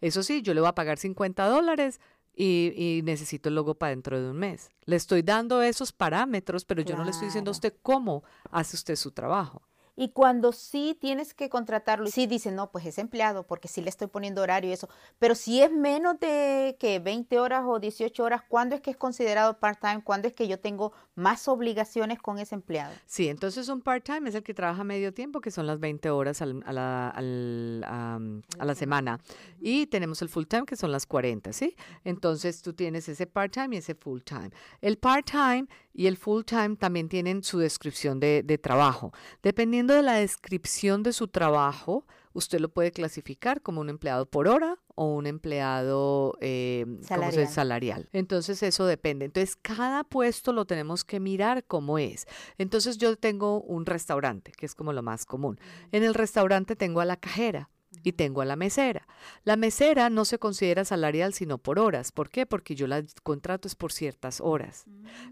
Eso 0.00 0.22
sí, 0.22 0.42
yo 0.42 0.54
le 0.54 0.60
voy 0.60 0.68
a 0.68 0.74
pagar 0.74 0.98
50 0.98 1.46
dólares. 1.46 2.00
Y, 2.34 3.02
necesito 3.04 3.50
el 3.50 3.54
logo 3.54 3.74
para 3.74 3.90
dentro 3.90 4.18
de 4.18 4.30
un 4.30 4.38
mes. 4.38 4.70
Le 4.86 4.96
estoy 4.96 5.20
dando 5.20 5.60
esos 5.60 5.92
parámetros, 5.92 6.64
pero 6.64 6.80
yo 6.80 6.96
no 6.96 7.04
le 7.04 7.10
estoy 7.10 7.26
diciendo 7.26 7.50
a 7.50 7.52
usted 7.52 7.74
cómo 7.82 8.24
hace 8.50 8.74
usted 8.74 8.96
su 8.96 9.10
trabajo. 9.10 9.60
Y 9.94 10.08
cuando 10.08 10.52
sí 10.52 10.96
tienes 10.98 11.34
que 11.34 11.50
contratarlo, 11.50 12.06
sí 12.06 12.26
dicen, 12.26 12.54
no, 12.54 12.70
pues 12.70 12.86
es 12.86 12.98
empleado, 12.98 13.46
porque 13.46 13.68
sí 13.68 13.82
le 13.82 13.90
estoy 13.90 14.08
poniendo 14.08 14.40
horario 14.40 14.70
y 14.70 14.72
eso. 14.72 14.88
Pero 15.18 15.34
si 15.34 15.60
es 15.60 15.70
menos 15.70 16.18
de 16.18 16.76
que 16.80 16.98
20 16.98 17.38
horas 17.38 17.64
o 17.66 17.78
18 17.78 18.24
horas, 18.24 18.42
¿cuándo 18.48 18.74
es 18.74 18.80
que 18.80 18.90
es 18.90 18.96
considerado 18.96 19.58
part-time? 19.58 20.02
¿Cuándo 20.02 20.28
es 20.28 20.34
que 20.34 20.48
yo 20.48 20.58
tengo 20.58 20.92
más 21.14 21.46
obligaciones 21.46 22.18
con 22.20 22.38
ese 22.38 22.54
empleado? 22.54 22.94
Sí, 23.04 23.28
entonces 23.28 23.68
un 23.68 23.82
part-time 23.82 24.30
es 24.30 24.34
el 24.34 24.42
que 24.42 24.54
trabaja 24.54 24.82
medio 24.82 25.12
tiempo, 25.12 25.40
que 25.42 25.50
son 25.50 25.66
las 25.66 25.78
20 25.78 26.08
horas 26.10 26.40
a, 26.40 26.46
la, 26.46 27.08
a 27.10 28.64
la 28.64 28.74
semana. 28.74 29.20
Y 29.60 29.86
tenemos 29.88 30.22
el 30.22 30.30
full-time, 30.30 30.64
que 30.64 30.76
son 30.76 30.90
las 30.90 31.04
40, 31.04 31.52
¿sí? 31.52 31.76
Entonces 32.04 32.62
tú 32.62 32.72
tienes 32.72 33.08
ese 33.08 33.26
part-time 33.26 33.76
y 33.76 33.78
ese 33.80 33.94
full-time. 33.94 34.50
El 34.80 34.96
part-time 34.96 35.66
y 35.92 36.06
el 36.06 36.16
full-time 36.16 36.76
también 36.76 37.10
tienen 37.10 37.42
su 37.42 37.58
descripción 37.58 38.18
de, 38.20 38.42
de 38.42 38.56
trabajo. 38.56 39.12
Dependiendo 39.42 39.81
de 39.86 40.02
la 40.02 40.14
descripción 40.14 41.02
de 41.02 41.12
su 41.12 41.28
trabajo, 41.28 42.06
usted 42.32 42.60
lo 42.60 42.68
puede 42.68 42.92
clasificar 42.92 43.62
como 43.62 43.80
un 43.80 43.88
empleado 43.88 44.26
por 44.26 44.48
hora 44.48 44.78
o 44.94 45.06
un 45.14 45.26
empleado 45.26 46.36
eh, 46.40 46.86
salarial. 47.02 47.48
salarial. 47.48 48.08
Entonces 48.12 48.62
eso 48.62 48.86
depende. 48.86 49.24
Entonces 49.26 49.56
cada 49.56 50.04
puesto 50.04 50.52
lo 50.52 50.64
tenemos 50.64 51.04
que 51.04 51.20
mirar 51.20 51.64
cómo 51.64 51.98
es. 51.98 52.26
Entonces 52.58 52.98
yo 52.98 53.16
tengo 53.16 53.60
un 53.62 53.86
restaurante, 53.86 54.52
que 54.52 54.66
es 54.66 54.74
como 54.74 54.92
lo 54.92 55.02
más 55.02 55.24
común. 55.24 55.58
En 55.92 56.04
el 56.04 56.14
restaurante 56.14 56.76
tengo 56.76 57.00
a 57.00 57.04
la 57.04 57.16
cajera 57.16 57.70
y 58.02 58.12
tengo 58.12 58.40
a 58.40 58.44
la 58.44 58.56
mesera. 58.56 59.06
La 59.44 59.56
mesera 59.56 60.10
no 60.10 60.24
se 60.24 60.38
considera 60.38 60.84
salarial 60.84 61.34
sino 61.34 61.58
por 61.58 61.78
horas. 61.78 62.12
¿Por 62.12 62.30
qué? 62.30 62.46
Porque 62.46 62.74
yo 62.74 62.86
la 62.86 63.02
contrato 63.22 63.68
es 63.68 63.74
por 63.74 63.92
ciertas 63.92 64.40
horas. 64.40 64.84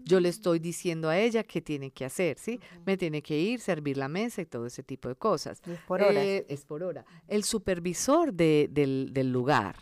Yo 0.03 0.19
le 0.19 0.29
estoy 0.29 0.59
mm. 0.59 0.63
diciendo 0.63 1.09
a 1.09 1.17
ella 1.17 1.43
qué 1.43 1.61
tiene 1.61 1.91
que 1.91 2.05
hacer, 2.05 2.37
¿sí? 2.37 2.59
Me 2.85 2.97
tiene 2.97 3.21
que 3.21 3.37
ir, 3.37 3.59
servir 3.59 3.97
la 3.97 4.07
mesa 4.07 4.41
y 4.41 4.45
todo 4.45 4.65
ese 4.65 4.83
tipo 4.83 5.09
de 5.09 5.15
cosas. 5.15 5.61
es 5.65 5.79
por 5.81 6.01
hora. 6.01 6.23
Eh, 6.23 6.45
es 6.49 6.65
por 6.65 6.83
hora. 6.83 7.05
El 7.27 7.43
supervisor 7.43 8.33
del, 8.33 9.09
del 9.11 9.31
lugar, 9.31 9.75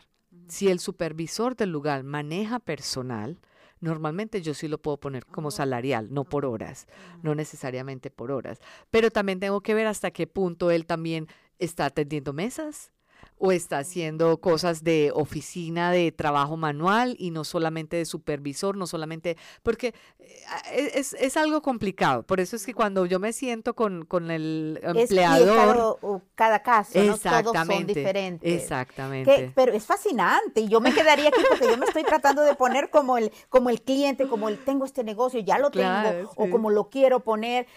si 0.47 0.69
el 0.69 0.79
supervisor 0.79 1.55
del 1.55 1.71
lugar 1.71 2.03
maneja 2.03 2.59
personal, 2.59 3.39
Normalmente 3.81 4.41
yo 4.41 4.53
sí 4.53 4.67
lo 4.67 4.77
puedo 4.77 4.97
poner 4.97 5.25
como 5.25 5.47
oh. 5.47 5.51
salarial, 5.51 6.09
no 6.11 6.25
por 6.25 6.45
horas, 6.45 6.87
no 7.23 7.33
necesariamente 7.33 8.11
por 8.11 8.31
horas. 8.31 8.59
Pero 8.91 9.09
también 9.09 9.39
tengo 9.39 9.61
que 9.61 9.73
ver 9.73 9.87
hasta 9.87 10.11
qué 10.11 10.27
punto 10.27 10.71
él 10.71 10.85
también 10.85 11.27
está 11.59 11.85
atendiendo 11.85 12.33
mesas 12.33 12.91
o 13.37 13.53
está 13.53 13.79
haciendo 13.79 14.37
cosas 14.41 14.83
de 14.83 15.11
oficina, 15.15 15.91
de 15.91 16.11
trabajo 16.11 16.57
manual 16.57 17.15
y 17.17 17.31
no 17.31 17.45
solamente 17.45 17.95
de 17.95 18.05
supervisor, 18.05 18.75
no 18.75 18.85
solamente, 18.85 19.37
porque 19.63 19.93
eh, 20.19 20.91
es, 20.95 21.13
es 21.13 21.37
algo 21.37 21.61
complicado. 21.61 22.23
Por 22.23 22.41
eso 22.41 22.57
es 22.57 22.65
que 22.65 22.73
cuando 22.73 23.05
yo 23.05 23.17
me 23.19 23.31
siento 23.31 23.75
con, 23.75 24.05
con 24.05 24.29
el 24.29 24.79
empleador... 24.83 25.97
Es 26.01 26.21
cada, 26.35 26.61
caso, 26.61 26.99
¿no? 27.01 27.17
Todos 27.17 27.55
son 27.65 27.87
diferentes. 27.87 28.61
Exactamente. 28.61 29.53
pero 29.55 29.71
es 29.71 29.85
fascinante 29.85 30.61
y 30.61 30.67
yo 30.67 30.81
me 30.81 30.93
quedaría 30.93 31.29
aquí 31.29 31.41
porque 31.47 31.67
yo 31.67 31.77
me 31.77 31.85
estoy 31.85 32.03
tratando 32.03 32.41
de 32.41 32.55
poner 32.55 32.89
como 32.89 33.17
el, 33.17 33.31
como 33.47 33.69
el 33.69 33.81
cliente, 33.81 34.27
como 34.27 34.49
el 34.49 34.57
tengo 34.65 34.83
este 34.83 35.03
negocio, 35.05 35.39
ya 35.39 35.57
lo 35.57 35.71
tengo, 35.71 36.31
o 36.35 36.49
como 36.49 36.69
lo 36.69 36.89
quiero 36.89 37.21
poner. 37.21 37.67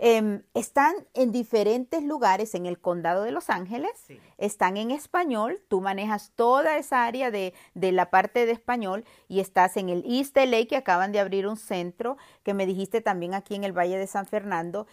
Em, 0.00 0.42
están 0.54 0.94
en 1.14 1.32
diferentes 1.32 2.04
lugares 2.04 2.54
en 2.54 2.66
el 2.66 2.78
condado 2.78 3.24
de 3.24 3.32
Los 3.32 3.50
Ángeles, 3.50 3.90
están 4.36 4.76
en 4.76 4.92
español, 4.92 5.60
tú 5.66 5.80
manejas 5.80 6.30
toda 6.36 6.78
esa 6.78 7.04
área 7.04 7.32
de, 7.32 7.52
de, 7.74 7.90
la 7.90 8.08
parte 8.08 8.46
de 8.46 8.52
español 8.52 9.04
y 9.26 9.40
estás 9.40 9.76
en 9.76 9.88
el 9.88 10.04
East 10.06 10.36
LA 10.36 10.66
que 10.66 10.76
acaban 10.76 11.10
de 11.10 11.18
abrir 11.18 11.48
un 11.48 11.56
centro 11.56 12.16
que 12.44 12.54
me 12.54 12.64
dijiste 12.64 13.00
también 13.00 13.34
aquí 13.34 13.56
en 13.56 13.64
el 13.64 13.76
Valle 13.76 13.98
de 13.98 14.06
San 14.06 14.26
Fernando. 14.26 14.86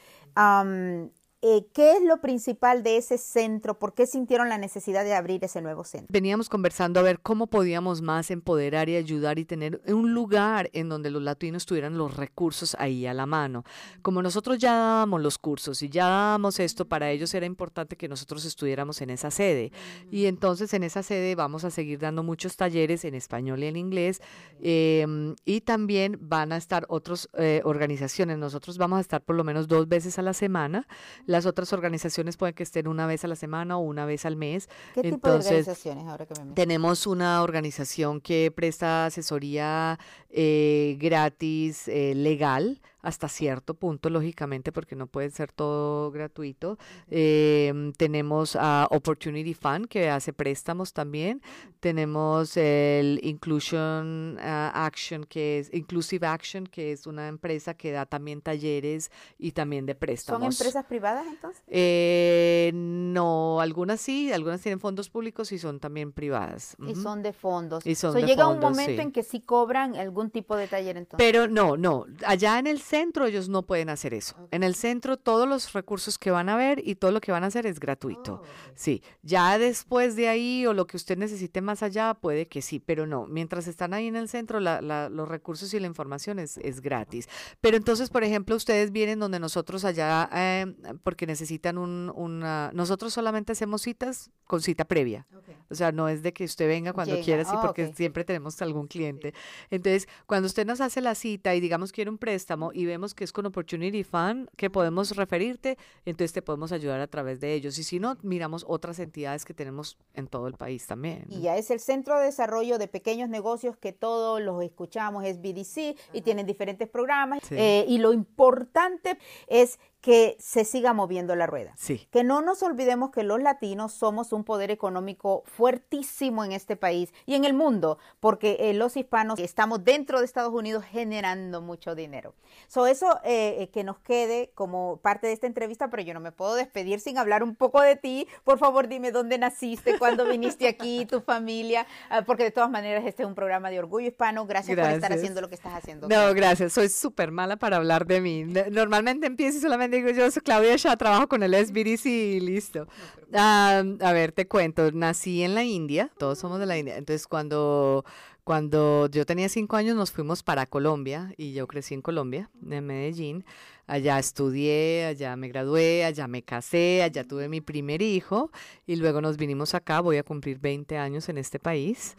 Eh, 1.47 1.67
¿Qué 1.75 1.91
es 1.91 2.01
lo 2.01 2.21
principal 2.21 2.81
de 2.81 2.97
ese 2.97 3.19
centro? 3.19 3.77
¿Por 3.77 3.93
qué 3.93 4.07
sintieron 4.07 4.49
la 4.49 4.57
necesidad 4.57 5.03
de 5.03 5.13
abrir 5.13 5.43
ese 5.43 5.61
nuevo 5.61 5.83
centro? 5.83 6.07
Veníamos 6.09 6.49
conversando 6.49 6.99
a 6.99 7.03
ver 7.03 7.19
cómo 7.19 7.45
podíamos 7.45 8.01
más 8.01 8.31
empoderar 8.31 8.89
y 8.89 8.95
ayudar 8.95 9.37
y 9.37 9.45
tener 9.45 9.79
un 9.85 10.15
lugar 10.15 10.71
en 10.73 10.89
donde 10.89 11.11
los 11.11 11.21
latinos 11.21 11.67
tuvieran 11.67 11.99
los 11.99 12.17
recursos 12.17 12.75
ahí 12.79 13.05
a 13.05 13.13
la 13.13 13.27
mano. 13.27 13.63
Como 14.01 14.23
nosotros 14.23 14.57
ya 14.57 14.73
dábamos 14.73 15.21
los 15.21 15.37
cursos 15.37 15.83
y 15.83 15.89
ya 15.89 16.07
dábamos 16.07 16.59
esto, 16.59 16.85
para 16.85 17.11
ellos 17.11 17.31
era 17.35 17.45
importante 17.45 17.95
que 17.95 18.07
nosotros 18.07 18.43
estuviéramos 18.43 18.99
en 19.01 19.11
esa 19.11 19.29
sede. 19.29 19.71
Y 20.09 20.25
entonces 20.25 20.73
en 20.73 20.81
esa 20.81 21.03
sede 21.03 21.35
vamos 21.35 21.63
a 21.63 21.69
seguir 21.69 21.99
dando 21.99 22.23
muchos 22.23 22.57
talleres 22.57 23.05
en 23.05 23.13
español 23.13 23.63
y 23.63 23.67
en 23.67 23.75
inglés. 23.75 24.19
Em, 24.61 25.35
y 25.45 25.61
también 25.61 26.17
van 26.21 26.53
a 26.53 26.57
estar 26.57 26.87
otras 26.89 27.29
eh, 27.33 27.61
organizaciones. 27.65 28.39
Nosotros 28.39 28.79
vamos 28.79 28.97
a 28.97 29.01
estar 29.01 29.21
por 29.21 29.35
lo 29.35 29.43
menos 29.43 29.67
dos 29.67 29.87
veces 29.87 30.17
a 30.17 30.23
la 30.23 30.33
semana. 30.33 30.87
Las 31.35 31.45
otras 31.45 31.73
organizaciones 31.73 32.37
pueden 32.37 32.55
que 32.55 32.63
estén 32.63 32.87
una 32.87 33.07
vez 33.07 33.25
a 33.25 33.27
la 33.27 33.35
semana 33.35 33.75
o 33.75 33.81
una 33.81 34.05
vez 34.05 34.25
al 34.25 34.37
mes. 34.37 34.69
¿Qué 34.93 35.01
tipo 35.01 35.29
de 35.29 35.35
organizaciones 35.35 36.07
ahora 36.07 36.25
que 36.25 36.41
me 36.41 36.53
Tenemos 36.53 37.05
una 37.07 37.43
organización 37.43 38.21
que 38.21 38.53
presta 38.55 39.07
asesoría 39.07 39.99
eh, 40.29 40.95
gratis, 40.97 41.89
eh, 41.89 42.15
legal 42.15 42.79
hasta 43.05 43.29
cierto 43.29 43.75
punto, 43.75 44.09
lógicamente, 44.09 44.71
porque 44.71 44.95
no 44.95 45.05
puede 45.05 45.29
ser 45.29 45.51
todo 45.51 46.09
gratuito. 46.11 46.79
Em, 47.09 47.93
tenemos 47.93 48.57
a 48.59 48.87
Opportunity 48.89 49.53
Fund, 49.53 49.87
que 49.87 50.09
hace 50.09 50.33
préstamos 50.33 50.91
también. 50.91 51.41
Tenemos 51.79 52.57
el 52.57 53.19
Inclusion 53.23 54.37
ah, 54.41 54.71
Action, 54.85 55.23
que 55.23 55.59
es 55.59 55.73
Inclusive 55.73 56.25
Action, 56.25 56.65
que 56.65 56.91
es 56.91 57.05
una 57.05 57.27
empresa 57.27 57.75
que 57.75 57.91
da 57.91 58.07
también 58.07 58.41
talleres 58.41 59.11
y 59.37 59.51
también 59.51 59.85
de 59.85 59.93
préstamos. 59.93 60.41
¿Son 60.41 60.51
empresas 60.51 60.85
privadas 60.85 61.27
entonces? 61.27 61.61
Eh, 61.67 62.71
no, 62.73 63.61
algunas 63.61 64.01
sí, 64.01 64.33
algunas 64.33 64.61
tienen 64.61 64.79
fondos 64.79 65.09
públicos 65.09 65.51
y 65.51 65.59
son 65.59 65.79
también 65.79 66.11
privadas. 66.11 66.75
Y 66.87 66.95
son 66.95 67.21
de 67.21 67.33
fondos. 67.33 67.85
Y 67.85 67.93
son 67.93 68.15
llega 68.25 68.47
un 68.47 68.59
momento 68.59 69.01
en 69.01 69.11
que 69.11 69.21
sí 69.21 69.41
cobran 69.41 69.95
algún 69.95 70.31
tipo 70.31 70.55
de 70.55 70.67
taller 70.67 70.97
entonces. 70.97 71.23
Pero 71.23 71.47
no, 71.47 71.77
no. 71.77 72.07
Allá 72.25 72.57
en 72.57 72.65
el 72.65 72.79
centro 72.95 73.25
ellos 73.25 73.49
no 73.49 73.63
pueden 73.63 73.89
hacer 73.89 74.13
eso. 74.13 74.35
En 74.51 74.63
el 74.63 74.73
centro 74.73 75.17
todos 75.17 75.49
los 75.49 75.73
recursos 75.73 76.17
que 76.17 76.31
van 76.31 76.47
a 76.47 76.55
ver 76.55 76.81
y 76.81 76.95
todo 76.95 77.11
lo 77.11 77.19
que 77.19 77.33
van 77.33 77.43
a 77.43 77.47
hacer 77.47 77.65
es 77.65 77.79
gratuito. 77.79 78.41
Oh, 78.41 78.47
sí, 78.73 79.03
ya 79.21 79.57
después 79.57 80.15
de 80.15 80.29
ahí 80.29 80.65
o 80.65 80.73
lo 80.73 80.87
que 80.87 80.95
usted 80.95 81.17
necesite 81.17 81.59
más 81.59 81.83
allá 81.83 82.13
puede 82.13 82.47
que 82.47 82.61
sí, 82.61 82.79
pero 82.79 83.05
no. 83.05 83.27
Mientras 83.27 83.67
están 83.67 83.93
ahí 83.93 84.07
en 84.07 84.15
el 84.15 84.29
centro 84.29 84.61
los 84.61 85.27
recursos 85.27 85.73
y 85.73 85.79
la 85.79 85.87
información 85.87 86.39
es, 86.39 86.55
gratis. 86.81 87.27
Pero 87.61 87.77
entonces, 87.77 88.09
por 88.09 88.23
ejemplo, 88.23 88.55
ustedes 88.55 88.91
vienen 88.91 89.19
donde 89.19 89.39
nosotros 89.39 89.83
allá 89.83 90.29
eh, 90.33 90.65
porque 91.03 91.25
necesitan 91.25 91.77
un, 91.77 92.11
una... 92.15 92.71
Nosotros 92.73 93.13
solamente 93.13 93.51
hacemos 93.51 93.81
citas 93.81 94.31
con 94.45 94.61
cita 94.61 94.85
previa. 94.85 95.25
O 95.69 95.75
sea, 95.75 95.91
no 95.91 96.07
es 96.09 96.21
de 96.21 96.31
que 96.31 96.43
usted 96.43 96.67
venga 96.67 96.93
cuando 96.93 97.19
quiera, 97.21 97.43
sí, 97.43 97.51
ah, 97.53 97.61
porque 97.61 97.91
siempre 97.93 98.23
tenemos 98.23 98.61
algún 98.61 98.87
cliente. 98.87 99.33
Entonces, 99.71 100.07
cuando 100.27 100.45
usted 100.45 100.65
nos 100.65 100.79
hace 100.79 101.01
la 101.01 101.15
cita 101.15 101.55
y 101.55 101.59
digamos 101.59 101.91
quiere 101.91 102.09
un 102.09 102.17
préstamo 102.17 102.71
y 102.71 102.84
vemos 102.85 103.13
que 103.13 103.23
es 103.23 103.31
con 103.31 103.45
Opportunity 103.45 104.03
Fund 104.03 104.49
que 104.55 104.69
podemos 104.69 105.15
referirte, 105.15 105.77
entonces 106.05 106.33
te 106.33 106.41
podemos 106.41 106.71
ayudar 106.71 106.99
a 107.01 107.07
través 107.07 107.39
de 107.39 107.53
ellos. 107.53 107.77
Y 107.77 107.83
si 107.83 107.99
no, 107.99 108.17
miramos 108.21 108.65
otras 108.67 108.99
entidades 108.99 109.45
que 109.45 109.53
tenemos 109.53 109.97
en 110.13 110.27
todo 110.27 110.47
el 110.47 110.53
país 110.53 110.85
también. 110.87 111.25
Y 111.29 111.41
ya 111.41 111.57
es 111.57 111.71
el 111.71 111.79
Centro 111.79 112.17
de 112.19 112.25
Desarrollo 112.25 112.77
de 112.77 112.87
Pequeños 112.87 113.29
Negocios 113.29 113.77
que 113.77 113.91
todos 113.91 114.41
los 114.41 114.63
escuchamos, 114.63 115.25
es 115.25 115.41
BDC 115.41 115.97
y 116.13 116.21
tienen 116.21 116.45
diferentes 116.45 116.87
programas. 116.87 117.39
Eh, 117.51 117.85
y 117.87 117.97
lo 117.97 118.13
importante 118.13 119.17
es 119.47 119.79
que 120.05 120.37
se 120.39 120.65
siga 120.65 120.93
moviendo 120.93 121.35
la 121.35 121.47
rueda. 121.47 121.73
Sí. 121.77 122.07
Que 122.11 122.23
no 122.23 122.43
nos 122.43 122.61
olvidemos 122.61 123.09
que 123.09 123.23
los 123.23 123.41
latinos 123.41 123.91
somos 123.91 124.33
un 124.33 124.43
poder 124.43 124.69
económico 124.69 125.41
fuertísimo 125.47 126.45
en 126.45 126.51
este 126.51 126.75
país 126.75 127.11
y 127.25 127.33
en 127.33 127.43
el 127.43 127.55
mundo, 127.55 127.97
porque 128.19 128.57
eh, 128.59 128.75
los 128.75 128.97
hispanos 128.97 129.39
estamos 129.39 129.83
dentro 129.83 130.19
de 130.19 130.25
Estados 130.25 130.53
Unidos 130.53 130.85
generando 130.85 131.59
mucho 131.59 131.95
dinero. 131.95 132.35
So, 132.67 132.85
eso 132.85 133.19
eh, 133.23 133.63
eh, 133.63 133.69
que 133.69 133.83
nos 133.83 133.97
quede 133.97 134.51
como 134.53 134.97
parte 134.97 135.25
de 135.25 135.33
esta 135.33 135.47
entrevista, 135.47 135.89
pero 135.89 136.03
yo 136.03 136.13
no 136.13 136.19
me 136.19 136.31
puedo 136.31 136.53
despedir 136.53 136.99
sin 136.99 137.17
hablar 137.17 137.41
un 137.41 137.55
poco 137.55 137.81
de 137.81 137.95
ti. 137.95 138.27
Por 138.43 138.59
favor, 138.59 138.87
dime 138.87 139.11
dónde 139.11 139.39
naciste, 139.39 139.97
cuándo 139.97 140.27
viniste 140.27 140.67
aquí, 140.67 141.07
tu 141.07 141.19
familia, 141.19 141.87
ah, 142.11 142.21
porque 142.21 142.43
de 142.43 142.51
todas 142.51 142.69
maneras 142.69 143.05
este 143.07 143.23
es 143.23 143.27
un 143.27 143.33
programa 143.33 143.71
de 143.71 143.79
orgullo 143.79 144.05
hispano. 144.05 144.45
Gracias, 144.45 144.77
por 144.77 144.87
estar 144.87 145.13
haciendo 145.13 145.41
lo 145.41 145.49
que 145.49 145.55
estás 145.55 145.73
haciendo. 145.73 146.07
No, 146.07 146.31
gracias. 146.35 146.73
Soy 146.73 146.89
súper 146.89 147.31
mala 147.31 147.55
para 147.55 147.77
hablar 147.77 148.05
de 148.05 148.21
mí. 148.21 148.43
Normalmente 148.43 149.25
empiezo 149.25 149.59
solamente 149.59 149.94
digo 149.95 150.09
yo, 150.09 150.29
Claudia 150.43 150.75
ya 150.75 150.95
trabajo 150.95 151.27
con 151.27 151.43
el 151.43 151.53
SBDC 151.53 152.05
y 152.05 152.39
listo. 152.39 152.87
a 153.33 153.83
ver, 154.13 154.31
te 154.31 154.47
cuento, 154.47 154.91
nací 154.91 155.43
en 155.43 155.55
la 155.55 155.63
India, 155.63 156.11
todos 156.17 156.39
somos 156.39 156.59
de 156.59 156.65
la 156.65 156.77
India, 156.77 156.97
entonces 156.97 157.27
cuando... 157.27 158.05
Cuando 158.45 159.09
yo 159.09 159.25
tenía 159.25 159.49
cinco 159.49 159.75
años 159.75 159.95
nos 159.95 160.11
fuimos 160.11 160.43
para 160.43 160.67
Colombia 160.67 161.33
y 161.35 161.53
yo 161.53 161.65
crecí 161.65 161.95
en 161.95 162.03
Colombia, 162.03 162.51
en 162.69 162.85
Medellín. 162.85 163.43
Allá 163.87 164.19
estudié, 164.19 165.05
allá 165.05 165.35
me 165.35 165.47
gradué, 165.47 166.05
allá 166.05 166.27
me 166.27 166.43
casé, 166.43 167.01
allá 167.01 167.23
tuve 167.23 167.49
mi 167.49 167.59
primer 167.61 168.03
hijo 168.03 168.51
y 168.85 168.97
luego 168.97 169.19
nos 169.19 169.37
vinimos 169.37 169.73
acá. 169.73 169.99
Voy 169.99 170.17
a 170.17 170.23
cumplir 170.23 170.59
20 170.59 170.95
años 170.95 171.27
en 171.27 171.39
este 171.39 171.57
país. 171.57 172.17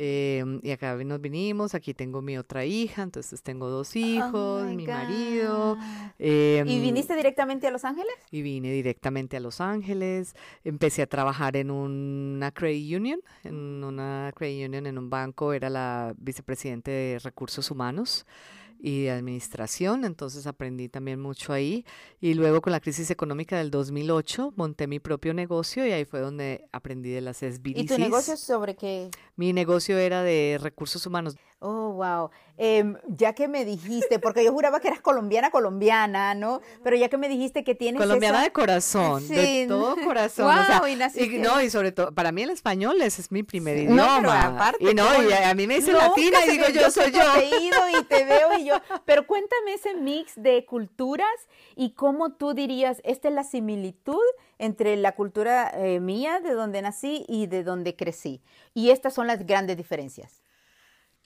Em, 0.00 0.60
y 0.62 0.70
acá 0.70 0.94
nos 0.94 1.20
vinimos, 1.20 1.74
aquí 1.74 1.92
tengo 1.92 2.22
mi 2.22 2.38
otra 2.38 2.64
hija, 2.64 3.02
entonces 3.02 3.42
tengo 3.42 3.68
dos 3.68 3.96
oh 3.96 3.98
hijos, 3.98 4.64
mi 4.66 4.86
marido. 4.86 5.76
¿Y 6.20 6.58
em, 6.58 6.66
viniste 6.66 7.16
directamente 7.16 7.66
a 7.66 7.72
Los 7.72 7.84
Ángeles? 7.84 8.14
Y 8.30 8.42
vine 8.42 8.70
directamente 8.70 9.36
a 9.36 9.40
Los 9.40 9.60
Ángeles. 9.60 10.36
Empecé 10.62 11.02
a 11.02 11.08
trabajar 11.08 11.56
en 11.56 11.72
una 11.72 12.52
credit 12.52 12.96
union, 12.96 13.20
en 13.42 13.82
una 13.82 14.30
credit 14.36 14.68
union 14.68 14.86
en 14.86 14.98
un 14.98 15.10
banco, 15.10 15.52
era 15.52 15.68
la 15.68 16.14
vicepresidente 16.16 16.92
de 16.92 17.18
recursos 17.18 17.68
humanos 17.68 18.24
y 18.80 19.02
de 19.04 19.10
administración, 19.10 20.04
entonces 20.04 20.46
aprendí 20.46 20.88
también 20.88 21.20
mucho 21.20 21.52
ahí. 21.52 21.84
Y 22.20 22.34
luego 22.34 22.60
con 22.60 22.72
la 22.72 22.80
crisis 22.80 23.10
económica 23.10 23.58
del 23.58 23.70
2008 23.70 24.54
monté 24.56 24.86
mi 24.86 25.00
propio 25.00 25.34
negocio 25.34 25.86
y 25.86 25.92
ahí 25.92 26.04
fue 26.04 26.20
donde 26.20 26.68
aprendí 26.72 27.10
de 27.10 27.20
las 27.20 27.38
SBDCs. 27.38 27.82
¿Y 27.82 27.86
tu 27.86 27.98
negocio 27.98 28.36
sobre 28.36 28.76
qué? 28.76 29.10
Mi 29.36 29.52
negocio 29.52 29.98
era 29.98 30.22
de 30.22 30.58
recursos 30.60 31.04
humanos. 31.06 31.36
Oh, 31.60 31.90
wow. 31.90 32.30
Em, 32.56 32.96
ya 33.08 33.32
que 33.32 33.48
me 33.48 33.64
dijiste, 33.64 34.20
porque 34.20 34.44
yo 34.44 34.52
juraba 34.52 34.78
que 34.78 34.86
eras 34.86 35.00
colombiana, 35.00 35.50
colombiana, 35.50 36.34
¿no? 36.34 36.60
Pero 36.84 36.96
ya 36.96 37.08
que 37.08 37.16
me 37.16 37.28
dijiste 37.28 37.64
que 37.64 37.74
tienes. 37.74 38.00
Colombiana 38.00 38.42
de 38.42 38.52
corazón, 38.52 39.26
de 39.26 39.66
todo 39.66 39.96
corazón. 40.04 40.46
Wow, 40.46 40.86
y, 40.86 41.38
no, 41.38 41.60
y 41.60 41.70
sobre 41.70 41.90
todo, 41.90 42.12
para 42.12 42.30
mí 42.30 42.42
el 42.42 42.50
español 42.50 43.02
ese 43.02 43.22
es 43.22 43.32
mi 43.32 43.42
primer 43.42 43.76
idioma. 43.76 44.20
No, 44.20 44.30
aparte, 44.30 44.84
y 44.88 44.94
no, 44.94 45.04
y 45.28 45.32
a, 45.32 45.52
mí 45.54 45.66
me 45.66 45.76
dicen 45.76 45.96
latina 45.96 46.38
y 46.46 46.50
digo 46.50 46.66
yo, 46.68 46.90
soy 46.92 47.10
yo. 47.10 47.22
y 47.40 48.04
te 48.04 48.24
veo 48.24 48.56
y 48.58 48.64
yo. 48.64 48.74
Pero 49.04 49.26
cuéntame 49.26 49.74
ese 49.74 49.94
mix 49.94 50.34
de 50.36 50.64
culturas 50.64 51.26
y 51.74 51.90
cómo 51.94 52.34
tú 52.34 52.54
dirías, 52.54 53.00
esta 53.02 53.28
es 53.28 53.34
la 53.34 53.42
similitud 53.42 54.22
entre 54.58 54.96
la 54.96 55.12
cultura 55.16 55.72
eh, 55.74 55.98
mía, 55.98 56.38
de 56.38 56.52
donde 56.52 56.82
nací 56.82 57.24
y 57.28 57.46
de 57.46 57.64
donde 57.64 57.96
crecí. 57.96 58.42
Y 58.74 58.90
estas 58.90 59.14
son 59.14 59.26
las 59.26 59.44
grandes 59.44 59.76
diferencias 59.76 60.40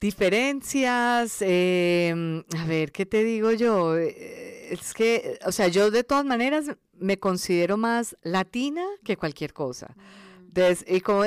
diferencias, 0.02 1.36
em, 1.40 2.42
a 2.58 2.64
ver, 2.66 2.90
¿qué 2.90 3.06
te 3.06 3.22
digo 3.22 3.52
yo? 3.52 3.96
Eh, 3.96 4.74
es 4.74 4.94
que, 4.94 5.38
o 5.46 5.52
sea, 5.52 5.68
yo 5.68 5.92
de 5.92 6.02
todas 6.02 6.24
maneras 6.24 6.66
me 6.98 7.18
considero 7.18 7.76
más 7.76 8.16
latina 8.22 8.84
que 9.04 9.16
cualquier 9.16 9.52
cosa. 9.52 9.94
y 10.86 11.00
como 11.00 11.22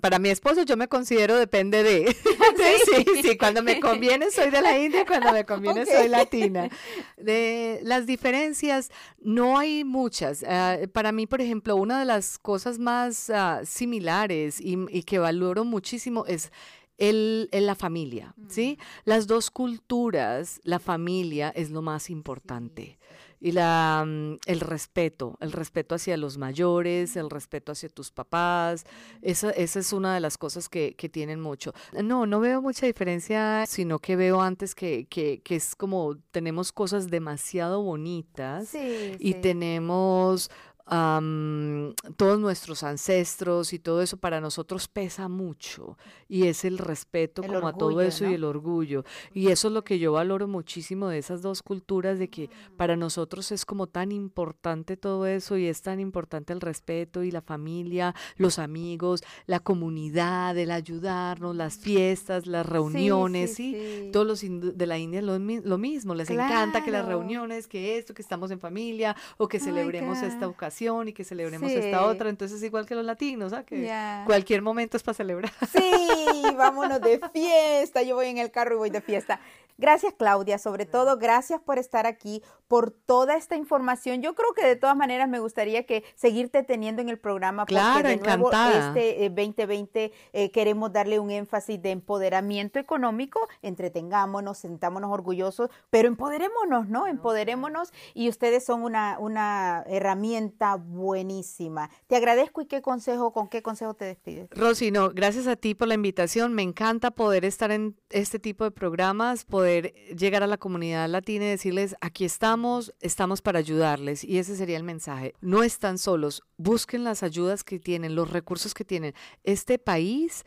para 0.00 0.18
mi 0.18 0.30
esposo 0.30 0.62
yo 0.62 0.76
me 0.76 0.88
considero 0.88 1.36
depende 1.36 1.82
de. 1.82 2.06
¿Sí? 2.86 3.04
sí, 3.22 3.36
cuando 3.36 3.62
me 3.62 3.78
conviene 3.78 4.30
soy 4.30 4.50
de 4.50 4.62
la 4.62 4.78
India, 4.78 5.04
cuando 5.06 5.30
me 5.30 5.44
conviene 5.44 5.84
soy 5.84 6.08
latina. 6.08 6.68
De 7.18 7.80
las 7.82 8.06
diferencias 8.06 8.90
no 9.20 9.58
hay 9.58 9.84
muchas. 9.84 10.44
Ah, 10.48 10.78
para 10.92 11.12
mí, 11.12 11.26
por 11.26 11.42
ejemplo, 11.42 11.76
una 11.76 11.98
de 11.98 12.06
las 12.06 12.38
cosas 12.38 12.78
más 12.78 13.28
ah, 13.28 13.60
similares 13.64 14.60
y, 14.60 14.78
y, 14.88 15.02
que 15.02 15.18
valoro 15.18 15.64
muchísimo 15.64 16.24
es 16.26 16.50
el, 16.98 17.48
la 17.52 17.74
familia, 17.74 18.34
¿sí? 18.48 18.78
Las 19.04 19.26
dos 19.26 19.50
culturas, 19.50 20.60
la 20.64 20.80
familia 20.80 21.50
es 21.50 21.70
lo 21.70 21.80
más 21.80 22.10
importante. 22.10 22.98
Y 23.40 23.52
la, 23.52 24.04
mm, 24.04 24.38
el 24.46 24.58
respeto, 24.58 25.38
el 25.40 25.52
respeto 25.52 25.94
hacia 25.94 26.16
los 26.16 26.38
mayores, 26.38 27.14
el 27.14 27.30
respeto 27.30 27.70
hacia 27.70 27.88
tus 27.88 28.10
papás, 28.10 28.84
esa, 29.22 29.50
esa 29.50 29.78
es 29.78 29.92
una 29.92 30.12
de 30.12 30.18
las 30.18 30.36
cosas 30.36 30.68
que, 30.68 30.96
que, 30.96 31.08
tienen 31.08 31.40
mucho. 31.40 31.72
No, 32.02 32.26
no 32.26 32.40
veo 32.40 32.60
mucha 32.60 32.86
diferencia, 32.86 33.64
sino 33.68 34.00
que 34.00 34.16
veo 34.16 34.40
antes 34.40 34.74
que, 34.74 35.06
que, 35.06 35.40
que 35.40 35.54
es 35.54 35.76
como 35.76 36.16
tenemos 36.32 36.72
cosas 36.72 37.10
demasiado 37.10 37.80
bonitas 37.80 38.74
y 39.20 39.34
tenemos 39.34 40.50
todos 40.88 42.40
nuestros 42.40 42.82
ancestros 42.82 43.74
y 43.74 43.78
todo 43.78 44.00
eso 44.00 44.16
para 44.16 44.40
nosotros 44.40 44.88
pesa 44.88 45.28
mucho 45.28 45.98
y 46.28 46.46
es 46.46 46.64
el 46.64 46.78
respeto 46.78 47.42
como 47.42 47.68
a 47.68 47.74
todo 47.74 48.00
eso 48.00 48.26
y 48.26 48.34
el 48.34 48.44
orgullo. 48.44 49.04
Y 49.34 49.48
eso 49.48 49.68
es 49.68 49.74
lo 49.74 49.84
que 49.84 49.98
yo 49.98 50.12
valoro 50.12 50.48
muchísimo 50.48 51.08
de 51.08 51.18
esas 51.18 51.42
dos 51.42 51.62
culturas 51.62 52.18
de 52.18 52.30
que 52.30 52.48
para 52.76 52.96
nosotros 52.96 53.52
es 53.52 53.66
como 53.66 53.86
tan 53.86 54.12
importante 54.12 54.96
todo 54.96 55.26
eso 55.26 55.58
y 55.58 55.66
es 55.66 55.82
tan 55.82 56.00
importante 56.00 56.54
el 56.54 56.60
respeto 56.60 57.22
y 57.22 57.30
la 57.30 57.42
familia, 57.42 58.14
los 58.36 58.58
amigos, 58.58 59.22
la 59.46 59.60
comunidad, 59.60 60.56
el 60.56 60.70
ayudarnos, 60.70 61.54
las 61.54 61.76
fiestas, 61.76 62.46
las 62.46 62.64
reuniones, 62.64 63.54
sí, 63.54 64.08
todos 64.12 64.26
los 64.26 64.40
de 64.40 64.86
la 64.86 64.96
India 64.96 65.20
lo, 65.20 65.38
lo 65.38 65.78
mismo, 65.78 66.14
les 66.14 66.30
encanta 66.30 66.82
que 66.82 66.90
las 66.90 67.06
reuniones, 67.06 67.68
que 67.68 67.98
esto, 67.98 68.14
que 68.14 68.22
estamos 68.22 68.50
en 68.50 68.60
familia 68.60 69.14
o 69.36 69.48
que 69.48 69.60
celebremos 69.60 70.22
esta 70.22 70.48
ocasión 70.48 70.77
y 70.80 71.12
que 71.12 71.24
celebremos 71.24 71.70
esta 71.70 72.06
otra. 72.06 72.28
Entonces, 72.28 72.62
igual 72.62 72.86
que 72.86 72.94
los 72.94 73.04
latinos, 73.04 73.52
¿ah? 73.52 73.64
que 73.64 73.90
cualquier 74.26 74.62
momento 74.62 74.96
es 74.96 75.02
para 75.02 75.14
celebrar. 75.14 75.52
Sí, 75.72 76.42
vámonos 76.56 77.00
de 77.00 77.20
fiesta. 77.32 78.02
Yo 78.02 78.14
voy 78.14 78.28
en 78.28 78.38
el 78.38 78.50
carro 78.50 78.76
y 78.76 78.78
voy 78.78 78.90
de 78.90 79.00
fiesta. 79.00 79.40
Gracias, 79.80 80.12
Claudia. 80.18 80.58
Sobre 80.58 80.86
todo, 80.86 81.18
gracias 81.18 81.60
por 81.60 81.78
estar 81.78 82.04
aquí, 82.04 82.42
por 82.66 82.90
toda 82.90 83.36
esta 83.36 83.54
información. 83.54 84.20
Yo 84.22 84.34
creo 84.34 84.52
que 84.52 84.66
de 84.66 84.74
todas 84.74 84.96
maneras 84.96 85.28
me 85.28 85.38
gustaría 85.38 85.86
que 85.86 86.02
seguirte 86.16 86.64
teniendo 86.64 87.00
en 87.00 87.08
el 87.08 87.16
programa. 87.16 87.62
Porque 87.62 87.74
claro, 87.76 88.08
de 88.08 88.16
nuevo, 88.16 88.50
este 88.50 89.28
2020 89.28 90.04
eh, 90.04 90.12
eh, 90.32 90.50
queremos 90.50 90.92
darle 90.92 91.20
un 91.20 91.30
énfasis 91.30 91.80
de 91.80 91.92
empoderamiento 91.92 92.80
económico. 92.80 93.48
Entretengámonos, 93.62 94.58
sentámonos 94.58 95.12
orgullosos, 95.12 95.70
pero 95.90 96.08
empoderémonos, 96.08 96.88
¿no? 96.88 97.06
Empoderémonos 97.06 97.92
y 98.14 98.28
ustedes 98.28 98.64
son 98.64 98.82
una, 98.82 99.16
una 99.20 99.84
herramienta 99.86 100.74
buenísima. 100.74 101.88
Te 102.08 102.16
agradezco 102.16 102.62
y 102.62 102.66
qué 102.66 102.82
consejo, 102.82 103.32
con 103.32 103.46
qué 103.46 103.62
consejo 103.62 103.94
te 103.94 104.06
despides. 104.06 104.50
Rosy, 104.50 104.90
no, 104.90 105.10
gracias 105.10 105.46
a 105.46 105.54
ti 105.54 105.76
por 105.76 105.86
la 105.86 105.94
invitación. 105.94 106.52
Me 106.52 106.62
encanta 106.62 107.12
poder 107.12 107.44
estar 107.44 107.70
en 107.70 107.96
este 108.10 108.40
tipo 108.40 108.64
de 108.64 108.72
programas, 108.72 109.44
poder 109.44 109.67
llegar 110.16 110.42
a 110.42 110.46
la 110.46 110.58
comunidad 110.58 111.08
latina 111.08 111.44
y 111.44 111.48
decirles, 111.48 111.96
aquí 112.00 112.24
estamos, 112.24 112.94
estamos 113.00 113.42
para 113.42 113.58
ayudarles. 113.58 114.24
Y 114.24 114.38
ese 114.38 114.56
sería 114.56 114.76
el 114.76 114.82
mensaje. 114.82 115.34
No 115.40 115.62
están 115.62 115.98
solos, 115.98 116.42
busquen 116.56 117.04
las 117.04 117.22
ayudas 117.22 117.64
que 117.64 117.78
tienen, 117.78 118.14
los 118.14 118.30
recursos 118.30 118.74
que 118.74 118.84
tienen. 118.84 119.14
Este 119.44 119.78
país 119.78 120.44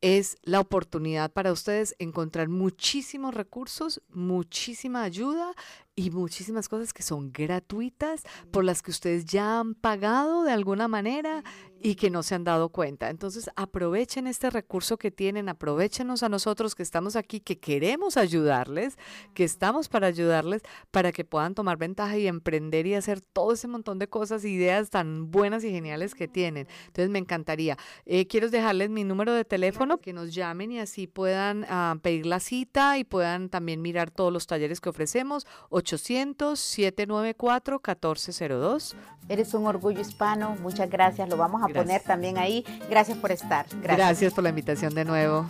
es 0.00 0.36
la 0.42 0.60
oportunidad 0.60 1.30
para 1.30 1.52
ustedes 1.52 1.94
encontrar 1.98 2.48
muchísimos 2.48 3.34
recursos, 3.34 4.00
muchísima 4.08 5.02
ayuda 5.02 5.52
y 6.00 6.10
muchísimas 6.10 6.66
cosas 6.68 6.94
que 6.94 7.02
son 7.02 7.30
gratuitas 7.30 8.22
por 8.50 8.64
las 8.64 8.80
que 8.80 8.90
ustedes 8.90 9.26
ya 9.26 9.60
han 9.60 9.74
pagado 9.74 10.44
de 10.44 10.52
alguna 10.52 10.88
manera 10.88 11.44
y 11.82 11.94
que 11.94 12.10
no 12.10 12.22
se 12.22 12.34
han 12.34 12.44
dado 12.44 12.70
cuenta. 12.70 13.10
Entonces 13.10 13.50
aprovechen 13.56 14.26
este 14.26 14.50
recurso 14.50 14.96
que 14.96 15.10
tienen, 15.10 15.48
aprovechenos 15.48 16.22
a 16.22 16.28
nosotros 16.28 16.74
que 16.74 16.82
estamos 16.82 17.16
aquí, 17.16 17.40
que 17.40 17.58
queremos 17.58 18.16
ayudarles, 18.16 18.96
que 19.34 19.44
estamos 19.44 19.88
para 19.88 20.06
ayudarles, 20.06 20.62
para 20.90 21.12
que 21.12 21.24
puedan 21.24 21.54
tomar 21.54 21.76
ventaja 21.76 22.16
y 22.16 22.26
emprender 22.26 22.86
y 22.86 22.94
hacer 22.94 23.20
todo 23.20 23.52
ese 23.52 23.68
montón 23.68 23.98
de 23.98 24.08
cosas, 24.08 24.44
ideas 24.44 24.90
tan 24.90 25.30
buenas 25.30 25.64
y 25.64 25.70
geniales 25.70 26.14
que 26.14 26.28
tienen. 26.28 26.66
Entonces 26.86 27.10
me 27.10 27.18
encantaría. 27.18 27.76
Eh, 28.06 28.26
quiero 28.26 28.48
dejarles 28.48 28.88
mi 28.88 29.04
número 29.04 29.32
de 29.34 29.44
teléfono, 29.44 29.98
que 29.98 30.14
nos 30.14 30.34
llamen 30.34 30.72
y 30.72 30.80
así 30.80 31.06
puedan 31.06 31.66
ah, 31.68 31.96
pedir 32.02 32.24
la 32.24 32.40
cita 32.40 32.98
y 32.98 33.04
puedan 33.04 33.50
también 33.50 33.82
mirar 33.82 34.10
todos 34.10 34.32
los 34.32 34.46
talleres 34.46 34.80
que 34.80 34.88
ofrecemos. 34.88 35.46
800-794-1402. 35.96 38.94
Eres 39.28 39.54
un 39.54 39.66
orgullo 39.66 40.00
hispano. 40.00 40.56
Muchas 40.60 40.90
gracias. 40.90 41.28
Lo 41.28 41.36
vamos 41.36 41.62
a 41.62 41.68
poner 41.68 42.02
también 42.02 42.38
ahí. 42.38 42.64
Gracias 42.88 43.18
por 43.18 43.30
estar. 43.32 43.66
Gracias. 43.66 43.96
gracias 43.96 44.34
por 44.34 44.44
la 44.44 44.50
invitación 44.50 44.94
de 44.94 45.04
nuevo. 45.04 45.46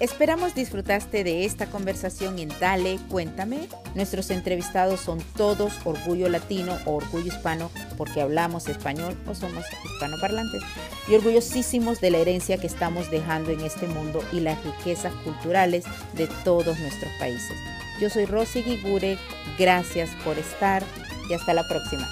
Esperamos 0.00 0.54
disfrutaste 0.54 1.24
de 1.24 1.44
esta 1.44 1.66
conversación 1.66 2.38
en 2.38 2.48
Dale, 2.58 2.98
cuéntame. 3.10 3.68
Nuestros 3.94 4.30
entrevistados 4.30 5.00
son 5.00 5.18
todos 5.36 5.74
orgullo 5.84 6.30
latino 6.30 6.78
o 6.86 6.94
orgullo 6.94 7.26
hispano 7.26 7.70
porque 7.98 8.22
hablamos 8.22 8.66
español 8.68 9.14
o 9.26 9.34
somos 9.34 9.62
hispanoparlantes 9.84 10.62
y 11.06 11.16
orgullosísimos 11.16 12.00
de 12.00 12.12
la 12.12 12.18
herencia 12.18 12.56
que 12.56 12.66
estamos 12.66 13.10
dejando 13.10 13.50
en 13.50 13.60
este 13.60 13.88
mundo 13.88 14.24
y 14.32 14.40
las 14.40 14.56
riquezas 14.64 15.12
culturales 15.22 15.84
de 16.14 16.28
todos 16.44 16.78
nuestros 16.78 17.12
países. 17.18 17.58
Yo 18.00 18.08
soy 18.08 18.24
Rosy 18.24 18.62
Gigure, 18.62 19.18
gracias 19.58 20.08
por 20.24 20.38
estar 20.38 20.82
y 21.28 21.34
hasta 21.34 21.52
la 21.52 21.68
próxima. 21.68 22.08